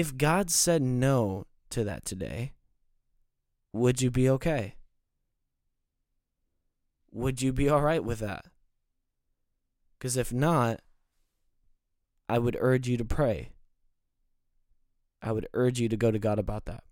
If 0.01 0.17
God 0.17 0.49
said 0.49 0.81
no 0.81 1.45
to 1.69 1.83
that 1.83 2.05
today, 2.05 2.53
would 3.71 4.01
you 4.01 4.09
be 4.09 4.27
okay? 4.29 4.73
Would 7.11 7.41
you 7.41 7.53
be 7.53 7.69
all 7.69 7.81
right 7.81 8.03
with 8.03 8.17
that? 8.17 8.45
Because 9.99 10.17
if 10.17 10.33
not, 10.33 10.79
I 12.27 12.39
would 12.39 12.57
urge 12.59 12.87
you 12.87 12.97
to 12.97 13.05
pray. 13.05 13.51
I 15.21 15.31
would 15.31 15.47
urge 15.53 15.79
you 15.79 15.87
to 15.89 15.97
go 15.97 16.09
to 16.09 16.17
God 16.17 16.39
about 16.39 16.65
that 16.65 16.83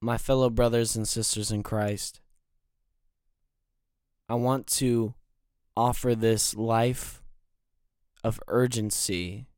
my 0.00 0.16
fellow 0.16 0.48
brothers 0.48 0.94
and 0.94 1.06
sisters 1.06 1.50
in 1.50 1.62
Christ, 1.62 2.20
I 4.28 4.34
want 4.34 4.66
to 4.78 5.14
offer 5.76 6.14
this 6.14 6.54
life 6.54 7.22
of 8.24 8.40
urgency, 8.48 9.49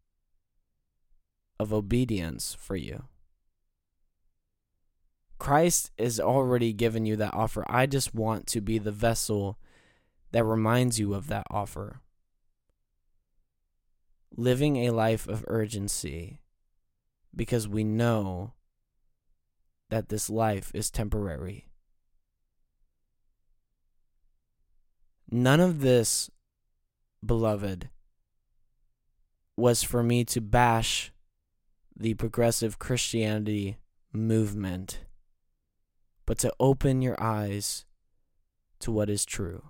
of 1.59 1.73
obedience 1.73 2.57
for 2.59 2.77
you. 2.77 3.05
Christ 5.39 5.91
has 5.99 6.21
already 6.21 6.73
given 6.73 7.05
you 7.05 7.17
that 7.17 7.35
offer. 7.35 7.65
I 7.69 7.87
just 7.87 8.15
want 8.15 8.47
to 8.49 8.61
be 8.61 8.79
the 8.79 8.93
vessel 8.93 9.59
that 10.31 10.45
reminds 10.45 10.99
you 10.99 11.15
of 11.15 11.27
that 11.29 11.47
offer. 11.51 12.01
Living 14.37 14.77
a 14.77 14.91
life 14.91 15.27
of 15.29 15.45
urgency 15.49 16.41
because 17.35 17.69
we 17.69 17.85
know 17.85 18.53
that 19.91 20.09
this 20.09 20.31
life 20.31 20.71
is 20.75 20.91
temporary. 20.91 21.69
None 25.31 25.61
of 25.61 25.81
this, 25.81 26.31
beloved, 27.25 27.89
was 29.57 29.83
for 29.83 30.03
me 30.03 30.25
to 30.27 30.41
bash 30.41 31.12
the 32.03 32.15
progressive 32.15 32.81
Christianity 32.81 33.77
movement, 34.13 35.05
but 36.27 36.37
to 36.39 36.53
open 36.59 37.01
your 37.01 37.15
eyes 37.23 37.85
to 38.81 38.91
what 38.91 39.09
is 39.09 39.25
true. 39.25 39.69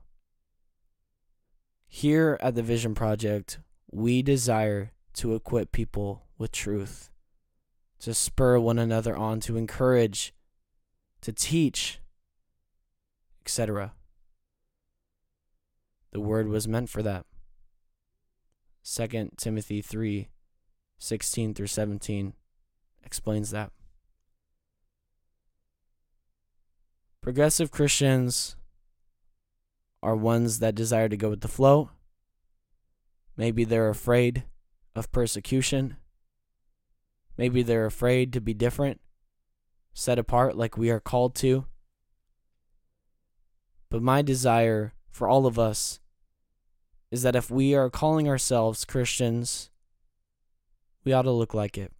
Here 1.86 2.38
at 2.40 2.54
the 2.54 2.62
Vision 2.62 2.94
Project, 2.94 3.58
we 3.90 4.22
desire 4.22 4.92
to 5.16 5.34
equip 5.34 5.72
people 5.72 6.22
with 6.38 6.52
truth, 6.52 7.10
to 8.00 8.14
spur 8.14 8.58
one 8.58 8.78
another 8.78 9.14
on, 9.14 9.38
to 9.40 9.58
encourage, 9.58 10.32
to 11.20 11.34
teach, 11.34 12.00
etc. 13.44 13.92
The 16.12 16.20
word 16.20 16.48
was 16.48 16.66
meant 16.66 16.88
for 16.88 17.02
that. 17.02 17.26
2 18.84 19.32
Timothy 19.36 19.82
3 19.82 20.28
16 21.02 21.54
through 21.54 21.66
17 21.66 22.32
explains 23.02 23.50
that. 23.50 23.72
Progressive 27.20 27.72
Christians 27.72 28.54
are 30.00 30.14
ones 30.14 30.60
that 30.60 30.76
desire 30.76 31.08
to 31.08 31.16
go 31.16 31.30
with 31.30 31.40
the 31.40 31.48
flow. 31.48 31.90
Maybe 33.36 33.64
they're 33.64 33.88
afraid 33.88 34.44
of 34.94 35.10
persecution. 35.10 35.96
Maybe 37.36 37.64
they're 37.64 37.86
afraid 37.86 38.32
to 38.34 38.40
be 38.40 38.54
different, 38.54 39.00
set 39.92 40.20
apart 40.20 40.56
like 40.56 40.78
we 40.78 40.90
are 40.90 41.00
called 41.00 41.34
to. 41.36 41.66
But 43.90 44.02
my 44.02 44.22
desire 44.22 44.94
for 45.10 45.28
all 45.28 45.46
of 45.46 45.58
us 45.58 45.98
is 47.10 47.22
that 47.22 47.34
if 47.34 47.50
we 47.50 47.74
are 47.74 47.90
calling 47.90 48.28
ourselves 48.28 48.84
Christians, 48.84 49.70
we 51.04 51.12
ought 51.12 51.22
to 51.22 51.30
look 51.30 51.54
like 51.54 51.76
it. 51.76 51.92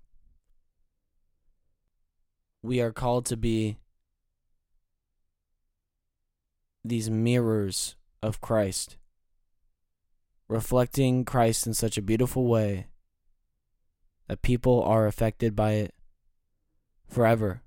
We 2.62 2.80
are 2.80 2.92
called 2.92 3.26
to 3.26 3.36
be 3.36 3.78
these 6.84 7.10
mirrors 7.10 7.96
of 8.22 8.40
Christ, 8.40 8.96
reflecting 10.48 11.24
Christ 11.24 11.66
in 11.66 11.74
such 11.74 11.98
a 11.98 12.02
beautiful 12.02 12.46
way 12.46 12.86
that 14.28 14.42
people 14.42 14.82
are 14.82 15.06
affected 15.06 15.56
by 15.56 15.72
it 15.72 15.94
forever. 17.08 17.62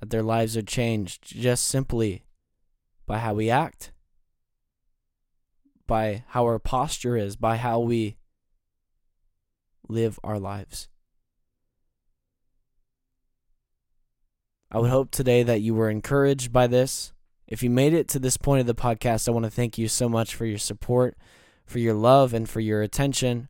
That 0.00 0.10
their 0.10 0.22
lives 0.22 0.56
are 0.56 0.62
changed 0.62 1.24
just 1.24 1.66
simply 1.66 2.24
by 3.06 3.18
how 3.18 3.34
we 3.34 3.50
act 3.50 3.92
by 5.88 6.22
how 6.28 6.44
our 6.44 6.60
posture 6.60 7.16
is, 7.16 7.34
by 7.34 7.56
how 7.56 7.80
we 7.80 8.17
live 9.88 10.18
our 10.24 10.38
lives. 10.38 10.88
I 14.70 14.78
would 14.78 14.90
hope 14.90 15.10
today 15.10 15.42
that 15.42 15.62
you 15.62 15.74
were 15.74 15.88
encouraged 15.88 16.52
by 16.52 16.66
this. 16.66 17.12
If 17.46 17.62
you 17.62 17.70
made 17.70 17.94
it 17.94 18.08
to 18.08 18.18
this 18.18 18.36
point 18.36 18.60
of 18.60 18.66
the 18.66 18.74
podcast, 18.74 19.26
I 19.26 19.32
want 19.32 19.44
to 19.44 19.50
thank 19.50 19.78
you 19.78 19.88
so 19.88 20.08
much 20.08 20.34
for 20.34 20.44
your 20.44 20.58
support, 20.58 21.16
for 21.64 21.78
your 21.78 21.94
love, 21.94 22.34
and 22.34 22.48
for 22.48 22.60
your 22.60 22.82
attention. 22.82 23.48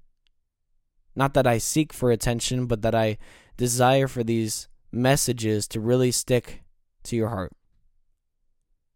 Not 1.17 1.35
that 1.35 1.47
I 1.47 1.59
seek 1.59 1.93
for 1.93 2.13
attention, 2.13 2.67
but 2.67 2.83
that 2.83 2.95
I 2.95 3.19
desire 3.57 4.07
for 4.07 4.23
these 4.23 4.69
messages 4.93 5.67
to 5.69 5.81
really 5.81 6.13
stick 6.13 6.63
to 7.05 7.17
your 7.17 7.31
heart. 7.31 7.53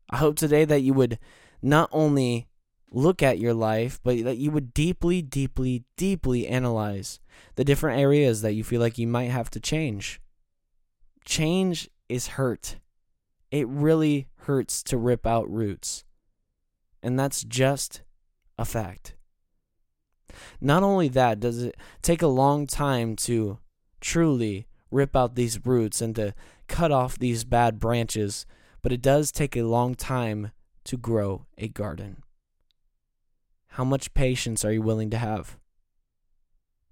I 0.08 0.18
hope 0.18 0.36
today 0.36 0.64
that 0.64 0.82
you 0.82 0.94
would 0.94 1.18
not 1.60 1.88
only 1.90 2.46
look 2.92 3.22
at 3.22 3.38
your 3.38 3.54
life, 3.54 3.98
but 4.04 4.22
that 4.24 4.38
you 4.38 4.50
would 4.50 4.74
deeply, 4.74 5.22
deeply, 5.22 5.84
deeply 5.96 6.46
analyze 6.46 7.20
the 7.56 7.64
different 7.64 7.98
areas 7.98 8.42
that 8.42 8.52
you 8.52 8.62
feel 8.62 8.80
like 8.80 8.98
you 8.98 9.06
might 9.06 9.30
have 9.30 9.50
to 9.50 9.60
change. 9.60 10.20
Change 11.24 11.88
is 12.08 12.28
hurt. 12.28 12.76
It 13.50 13.66
really 13.68 14.28
hurts 14.36 14.82
to 14.84 14.98
rip 14.98 15.26
out 15.26 15.50
roots. 15.50 16.04
And 17.02 17.18
that's 17.18 17.42
just 17.42 18.02
a 18.58 18.64
fact. 18.64 19.16
Not 20.60 20.82
only 20.82 21.08
that, 21.08 21.40
does 21.40 21.62
it 21.62 21.76
take 22.00 22.22
a 22.22 22.26
long 22.26 22.66
time 22.66 23.16
to 23.16 23.58
truly 24.00 24.66
rip 24.90 25.16
out 25.16 25.34
these 25.34 25.64
roots 25.64 26.00
and 26.00 26.14
to 26.16 26.34
cut 26.68 26.92
off 26.92 27.18
these 27.18 27.44
bad 27.44 27.78
branches, 27.78 28.46
but 28.82 28.92
it 28.92 29.02
does 29.02 29.32
take 29.32 29.56
a 29.56 29.62
long 29.62 29.94
time 29.94 30.52
to 30.84 30.96
grow 30.96 31.46
a 31.56 31.68
garden. 31.68 32.22
How 33.72 33.84
much 33.84 34.12
patience 34.12 34.66
are 34.66 34.72
you 34.72 34.82
willing 34.82 35.08
to 35.10 35.18
have? 35.18 35.56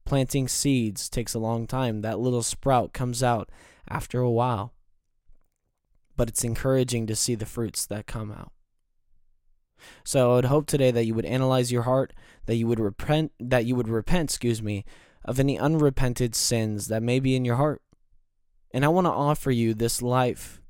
Planting 0.06 0.48
seeds 0.48 1.10
takes 1.10 1.34
a 1.34 1.38
long 1.38 1.66
time. 1.66 2.00
That 2.00 2.18
little 2.18 2.42
sprout 2.42 2.94
comes 2.94 3.22
out 3.22 3.50
after 3.86 4.20
a 4.20 4.30
while. 4.30 4.72
But 6.16 6.30
it's 6.30 6.42
encouraging 6.42 7.06
to 7.06 7.14
see 7.14 7.34
the 7.34 7.44
fruits 7.44 7.84
that 7.84 8.06
come 8.06 8.32
out. 8.32 8.52
So 10.04 10.32
I 10.32 10.34
would 10.36 10.46
hope 10.46 10.66
today 10.66 10.90
that 10.90 11.04
you 11.04 11.12
would 11.14 11.26
analyze 11.26 11.70
your 11.70 11.82
heart, 11.82 12.14
that 12.46 12.56
you 12.56 12.66
would 12.66 12.80
repent 12.80 13.32
that 13.38 13.66
you 13.66 13.76
would 13.76 13.88
repent, 13.88 14.30
excuse 14.30 14.62
me, 14.62 14.86
of 15.22 15.38
any 15.38 15.58
unrepented 15.58 16.34
sins 16.34 16.88
that 16.88 17.02
may 17.02 17.20
be 17.20 17.36
in 17.36 17.44
your 17.44 17.56
heart. 17.56 17.82
And 18.72 18.86
I 18.86 18.88
want 18.88 19.06
to 19.06 19.12
offer 19.12 19.50
you 19.50 19.74
this 19.74 20.00
life, 20.00 20.62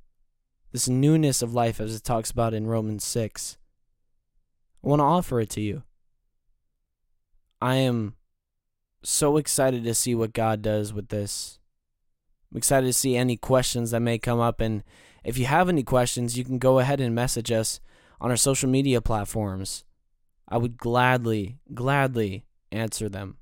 this 0.73 0.89
newness 0.89 1.41
of 1.41 1.55
life 1.55 1.81
as 1.81 1.95
it 1.95 2.03
talks 2.03 2.33
about 2.33 2.53
in 2.53 2.67
Romans 2.67 3.05
6. 3.05 3.59
I 4.83 4.89
want 4.89 4.99
to 4.99 5.05
offer 5.05 5.41
it 5.41 5.51
to 5.51 5.61
you. 5.61 5.85
I 7.61 7.77
am 7.77 8.15
so 9.03 9.37
excited 9.37 9.85
to 9.85 9.95
see 9.95 10.15
what 10.15 10.33
God 10.33 10.63
does 10.63 10.93
with 10.93 11.09
this. 11.09 11.59
I'm 12.51 12.59
excited 12.59 12.87
to 12.87 12.93
see 12.93 13.17
any 13.17 13.37
questions 13.37 13.91
that 13.91 14.01
may 14.01 14.19
come 14.19 14.41
up. 14.41 14.61
And 14.61 14.83
if 15.25 15.39
you 15.39 15.47
have 15.47 15.69
any 15.69 15.83
questions, 15.83 16.37
you 16.37 16.45
can 16.45 16.59
go 16.59 16.79
ahead 16.79 17.01
and 17.01 17.15
message 17.15 17.51
us 17.53 17.81
on 18.21 18.31
our 18.31 18.37
social 18.37 18.69
media 18.69 19.01
platforms. 19.01 19.85
I 20.49 20.57
would 20.57 20.79
gladly, 20.79 21.59
gladly 21.73 22.45
answer 22.73 23.09
them. 23.09 23.37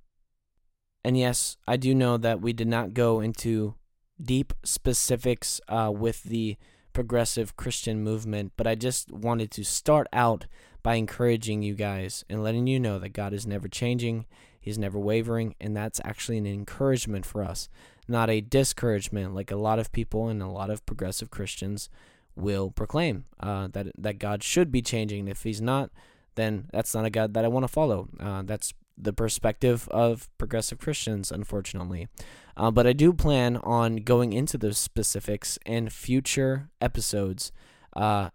And 1.04 1.16
yes, 1.16 1.56
I 1.66 1.76
do 1.76 1.94
know 1.94 2.16
that 2.18 2.40
we 2.40 2.52
did 2.52 2.68
not 2.68 2.92
go 2.92 3.20
into 3.20 3.74
deep 4.20 4.52
specifics 4.64 5.60
uh, 5.68 5.90
with 5.94 6.24
the 6.24 6.56
progressive 6.98 7.56
Christian 7.56 8.02
movement, 8.02 8.50
but 8.56 8.66
I 8.66 8.74
just 8.74 9.12
wanted 9.12 9.52
to 9.52 9.62
start 9.62 10.08
out 10.12 10.46
by 10.82 10.96
encouraging 10.96 11.62
you 11.62 11.76
guys 11.76 12.24
and 12.28 12.42
letting 12.42 12.66
you 12.66 12.80
know 12.80 12.98
that 12.98 13.10
God 13.10 13.32
is 13.32 13.46
never 13.46 13.68
changing, 13.68 14.26
He's 14.60 14.78
never 14.78 14.98
wavering, 14.98 15.54
and 15.60 15.76
that's 15.76 16.00
actually 16.02 16.38
an 16.38 16.46
encouragement 16.48 17.24
for 17.24 17.44
us, 17.44 17.68
not 18.08 18.28
a 18.28 18.40
discouragement 18.40 19.32
like 19.32 19.52
a 19.52 19.56
lot 19.56 19.78
of 19.78 19.92
people 19.92 20.26
and 20.26 20.42
a 20.42 20.48
lot 20.48 20.70
of 20.70 20.84
progressive 20.86 21.30
Christians 21.30 21.88
will 22.34 22.72
proclaim 22.72 23.26
uh, 23.38 23.68
that 23.68 23.92
that 23.96 24.18
God 24.18 24.42
should 24.42 24.72
be 24.72 24.82
changing. 24.82 25.28
If 25.28 25.44
He's 25.44 25.62
not, 25.62 25.90
then 26.34 26.66
that's 26.72 26.96
not 26.96 27.04
a 27.04 27.10
God 27.10 27.32
that 27.34 27.44
I 27.44 27.48
want 27.48 27.62
to 27.62 27.68
follow. 27.68 28.08
Uh, 28.18 28.42
that's 28.42 28.74
the 29.00 29.12
perspective 29.12 29.88
of 29.90 30.28
progressive 30.38 30.78
Christians, 30.78 31.30
unfortunately. 31.30 32.08
Uh, 32.56 32.70
but 32.70 32.86
I 32.86 32.92
do 32.92 33.12
plan 33.12 33.56
on 33.58 33.96
going 33.96 34.32
into 34.32 34.58
the 34.58 34.74
specifics 34.74 35.58
in 35.64 35.88
future 35.88 36.70
episodes. 36.80 37.52
Uh, 37.94 38.30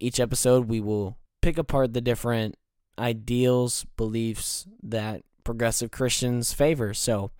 each 0.00 0.18
episode, 0.18 0.68
we 0.68 0.80
will 0.80 1.16
pick 1.40 1.58
apart 1.58 1.92
the 1.92 2.00
different 2.00 2.56
ideals, 2.98 3.86
beliefs 3.96 4.66
that 4.82 5.22
progressive 5.44 5.90
Christians 5.90 6.52
favor. 6.52 6.92
So, 6.92 7.30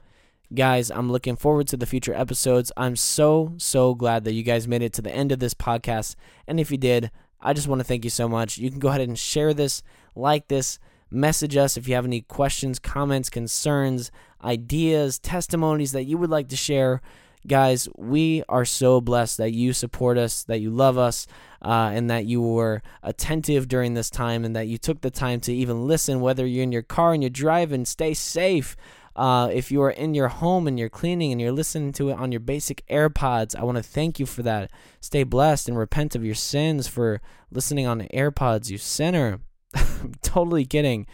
guys, 0.54 0.90
I'm 0.90 1.10
looking 1.10 1.36
forward 1.36 1.66
to 1.68 1.76
the 1.76 1.86
future 1.86 2.14
episodes. 2.14 2.70
I'm 2.76 2.96
so, 2.96 3.54
so 3.58 3.94
glad 3.94 4.24
that 4.24 4.32
you 4.32 4.42
guys 4.42 4.68
made 4.68 4.82
it 4.82 4.92
to 4.94 5.02
the 5.02 5.14
end 5.14 5.32
of 5.32 5.40
this 5.40 5.54
podcast. 5.54 6.14
And 6.46 6.60
if 6.60 6.70
you 6.70 6.78
did, 6.78 7.10
I 7.40 7.52
just 7.52 7.68
want 7.68 7.80
to 7.80 7.84
thank 7.84 8.04
you 8.04 8.10
so 8.10 8.28
much. 8.28 8.58
You 8.58 8.70
can 8.70 8.78
go 8.78 8.88
ahead 8.88 9.00
and 9.00 9.18
share 9.18 9.52
this, 9.52 9.82
like 10.14 10.48
this, 10.48 10.78
message 11.10 11.56
us 11.56 11.76
if 11.76 11.88
you 11.88 11.94
have 11.94 12.04
any 12.04 12.22
questions, 12.22 12.78
comments, 12.78 13.30
concerns, 13.30 14.10
ideas, 14.42 15.18
testimonies 15.18 15.92
that 15.92 16.04
you 16.04 16.18
would 16.18 16.30
like 16.30 16.48
to 16.48 16.56
share. 16.56 17.00
Guys, 17.46 17.88
we 17.96 18.42
are 18.48 18.64
so 18.64 19.00
blessed 19.00 19.38
that 19.38 19.52
you 19.52 19.72
support 19.72 20.18
us, 20.18 20.42
that 20.44 20.60
you 20.60 20.70
love 20.70 20.98
us, 20.98 21.26
uh, 21.62 21.90
and 21.94 22.10
that 22.10 22.26
you 22.26 22.42
were 22.42 22.82
attentive 23.02 23.68
during 23.68 23.94
this 23.94 24.10
time, 24.10 24.44
and 24.44 24.54
that 24.54 24.66
you 24.66 24.76
took 24.76 25.00
the 25.00 25.10
time 25.10 25.40
to 25.40 25.54
even 25.54 25.86
listen, 25.86 26.20
whether 26.20 26.46
you're 26.46 26.64
in 26.64 26.72
your 26.72 26.82
car 26.82 27.14
and 27.14 27.22
you're 27.22 27.30
driving, 27.30 27.84
stay 27.84 28.12
safe. 28.12 28.76
Uh, 29.16 29.48
if 29.52 29.72
you 29.72 29.82
are 29.82 29.90
in 29.90 30.14
your 30.14 30.28
home 30.28 30.68
and 30.68 30.78
you're 30.78 30.88
cleaning 30.88 31.32
and 31.32 31.40
you're 31.40 31.50
listening 31.50 31.92
to 31.92 32.10
it 32.10 32.18
on 32.18 32.30
your 32.30 32.40
basic 32.40 32.86
AirPods, 32.86 33.56
I 33.56 33.64
want 33.64 33.76
to 33.76 33.82
thank 33.82 34.20
you 34.20 34.26
for 34.26 34.42
that. 34.42 34.70
Stay 35.00 35.24
blessed 35.24 35.68
and 35.68 35.78
repent 35.78 36.14
of 36.14 36.24
your 36.24 36.36
sins 36.36 36.86
for 36.86 37.20
listening 37.50 37.86
on 37.86 38.06
AirPods, 38.12 38.70
you 38.70 38.78
sinner. 38.78 39.40
Totally 40.22 40.64
kidding, 40.64 41.06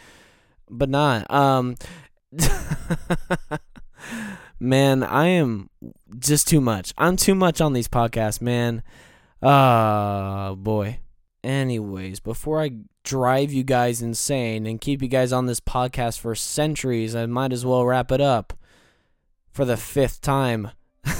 but 0.71 0.89
not. 0.89 1.31
Um, 1.31 1.77
man, 4.61 5.03
I 5.03 5.27
am 5.27 5.71
just 6.19 6.49
too 6.49 6.61
much. 6.61 6.93
I'm 6.99 7.17
too 7.17 7.35
much 7.35 7.61
on 7.61 7.73
these 7.73 7.89
podcasts, 7.89 8.41
man. 8.41 8.83
Uh, 9.43 10.55
boy. 10.55 11.01
Anyways, 11.43 12.21
before 12.21 12.63
I 12.63 12.71
drive 13.03 13.53
you 13.53 13.63
guys 13.63 14.01
insane 14.01 14.67
and 14.67 14.81
keep 14.81 15.03
you 15.03 15.09
guys 15.09 15.33
on 15.33 15.45
this 15.45 15.61
podcast 15.61 16.19
for 16.19 16.35
centuries, 16.35 17.15
I 17.15 17.27
might 17.27 17.53
as 17.53 17.67
well 17.67 17.85
wrap 17.85 18.11
it 18.11 18.23
up 18.23 18.55
for 19.51 19.67
the 19.67 19.77
fifth 19.77 20.23
time. 20.23 20.71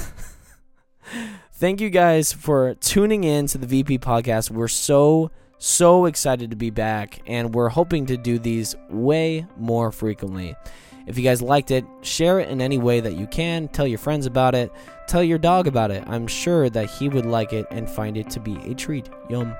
Thank 1.53 1.79
you 1.79 1.89
guys 1.89 2.33
for 2.33 2.73
tuning 2.75 3.23
in 3.23 3.45
to 3.47 3.59
the 3.59 3.67
VP 3.67 3.99
podcast. 3.99 4.49
We're 4.49 4.67
so, 4.67 5.29
so 5.57 6.05
excited 6.05 6.51
to 6.51 6.55
be 6.55 6.69
back, 6.69 7.19
and 7.25 7.53
we're 7.53 7.69
hoping 7.69 8.05
to 8.07 8.17
do 8.17 8.39
these 8.39 8.75
way 8.89 9.45
more 9.57 9.91
frequently. 9.91 10.55
If 11.07 11.17
you 11.17 11.23
guys 11.23 11.41
liked 11.41 11.71
it, 11.71 11.85
share 12.01 12.39
it 12.39 12.49
in 12.49 12.61
any 12.61 12.77
way 12.77 12.99
that 12.99 13.15
you 13.15 13.27
can. 13.27 13.67
Tell 13.67 13.85
your 13.85 13.99
friends 13.99 14.25
about 14.25 14.55
it. 14.55 14.71
Tell 15.07 15.23
your 15.23 15.37
dog 15.37 15.67
about 15.67 15.91
it. 15.91 16.03
I'm 16.07 16.25
sure 16.25 16.69
that 16.69 16.89
he 16.89 17.09
would 17.09 17.25
like 17.25 17.53
it 17.53 17.67
and 17.69 17.89
find 17.89 18.17
it 18.17 18.29
to 18.31 18.39
be 18.39 18.55
a 18.69 18.73
treat. 18.73 19.09
Yum. 19.29 19.55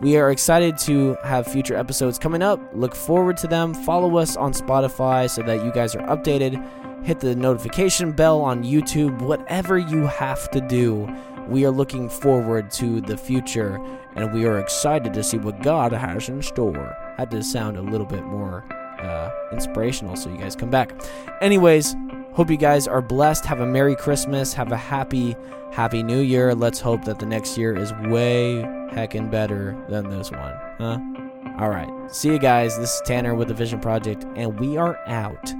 We 0.00 0.16
are 0.16 0.30
excited 0.30 0.78
to 0.78 1.16
have 1.24 1.46
future 1.46 1.74
episodes 1.74 2.18
coming 2.18 2.42
up. 2.42 2.60
Look 2.72 2.94
forward 2.94 3.36
to 3.38 3.48
them. 3.48 3.74
Follow 3.74 4.16
us 4.18 4.36
on 4.36 4.52
Spotify 4.52 5.28
so 5.28 5.42
that 5.42 5.64
you 5.64 5.72
guys 5.72 5.96
are 5.96 6.06
updated. 6.06 6.62
Hit 7.04 7.20
the 7.20 7.34
notification 7.34 8.12
bell 8.12 8.40
on 8.40 8.62
YouTube. 8.62 9.20
Whatever 9.22 9.78
you 9.78 10.06
have 10.06 10.50
to 10.50 10.60
do, 10.60 11.08
we 11.48 11.64
are 11.64 11.70
looking 11.70 12.08
forward 12.08 12.70
to 12.72 13.00
the 13.00 13.16
future 13.16 13.80
and 14.14 14.32
we 14.32 14.44
are 14.44 14.58
excited 14.58 15.14
to 15.14 15.22
see 15.22 15.38
what 15.38 15.62
God 15.62 15.92
has 15.92 16.28
in 16.28 16.42
store. 16.42 16.96
Had 17.16 17.30
to 17.30 17.42
sound 17.42 17.76
a 17.76 17.82
little 17.82 18.06
bit 18.06 18.24
more 18.24 18.64
uh, 19.00 19.30
inspirational 19.52 20.16
so 20.16 20.28
you 20.30 20.38
guys 20.38 20.54
come 20.56 20.70
back. 20.70 20.92
Anyways, 21.40 21.94
hope 22.32 22.50
you 22.50 22.56
guys 22.56 22.86
are 22.86 23.02
blessed. 23.02 23.44
Have 23.46 23.60
a 23.60 23.66
Merry 23.66 23.96
Christmas. 23.96 24.52
Have 24.52 24.72
a 24.72 24.76
happy, 24.76 25.36
happy 25.72 26.02
New 26.02 26.20
Year. 26.20 26.54
Let's 26.54 26.80
hope 26.80 27.04
that 27.04 27.18
the 27.18 27.26
next 27.26 27.56
year 27.56 27.76
is 27.76 27.92
way 27.94 28.62
heckin' 28.92 29.30
better 29.30 29.76
than 29.88 30.08
this 30.10 30.30
one. 30.30 30.54
Huh? 30.78 30.98
All 31.58 31.70
right. 31.70 31.90
See 32.10 32.28
you 32.28 32.38
guys. 32.38 32.78
This 32.78 32.94
is 32.94 33.02
Tanner 33.04 33.34
with 33.34 33.48
the 33.48 33.54
Vision 33.54 33.80
Project, 33.80 34.24
and 34.36 34.58
we 34.60 34.76
are 34.76 34.98
out. 35.06 35.52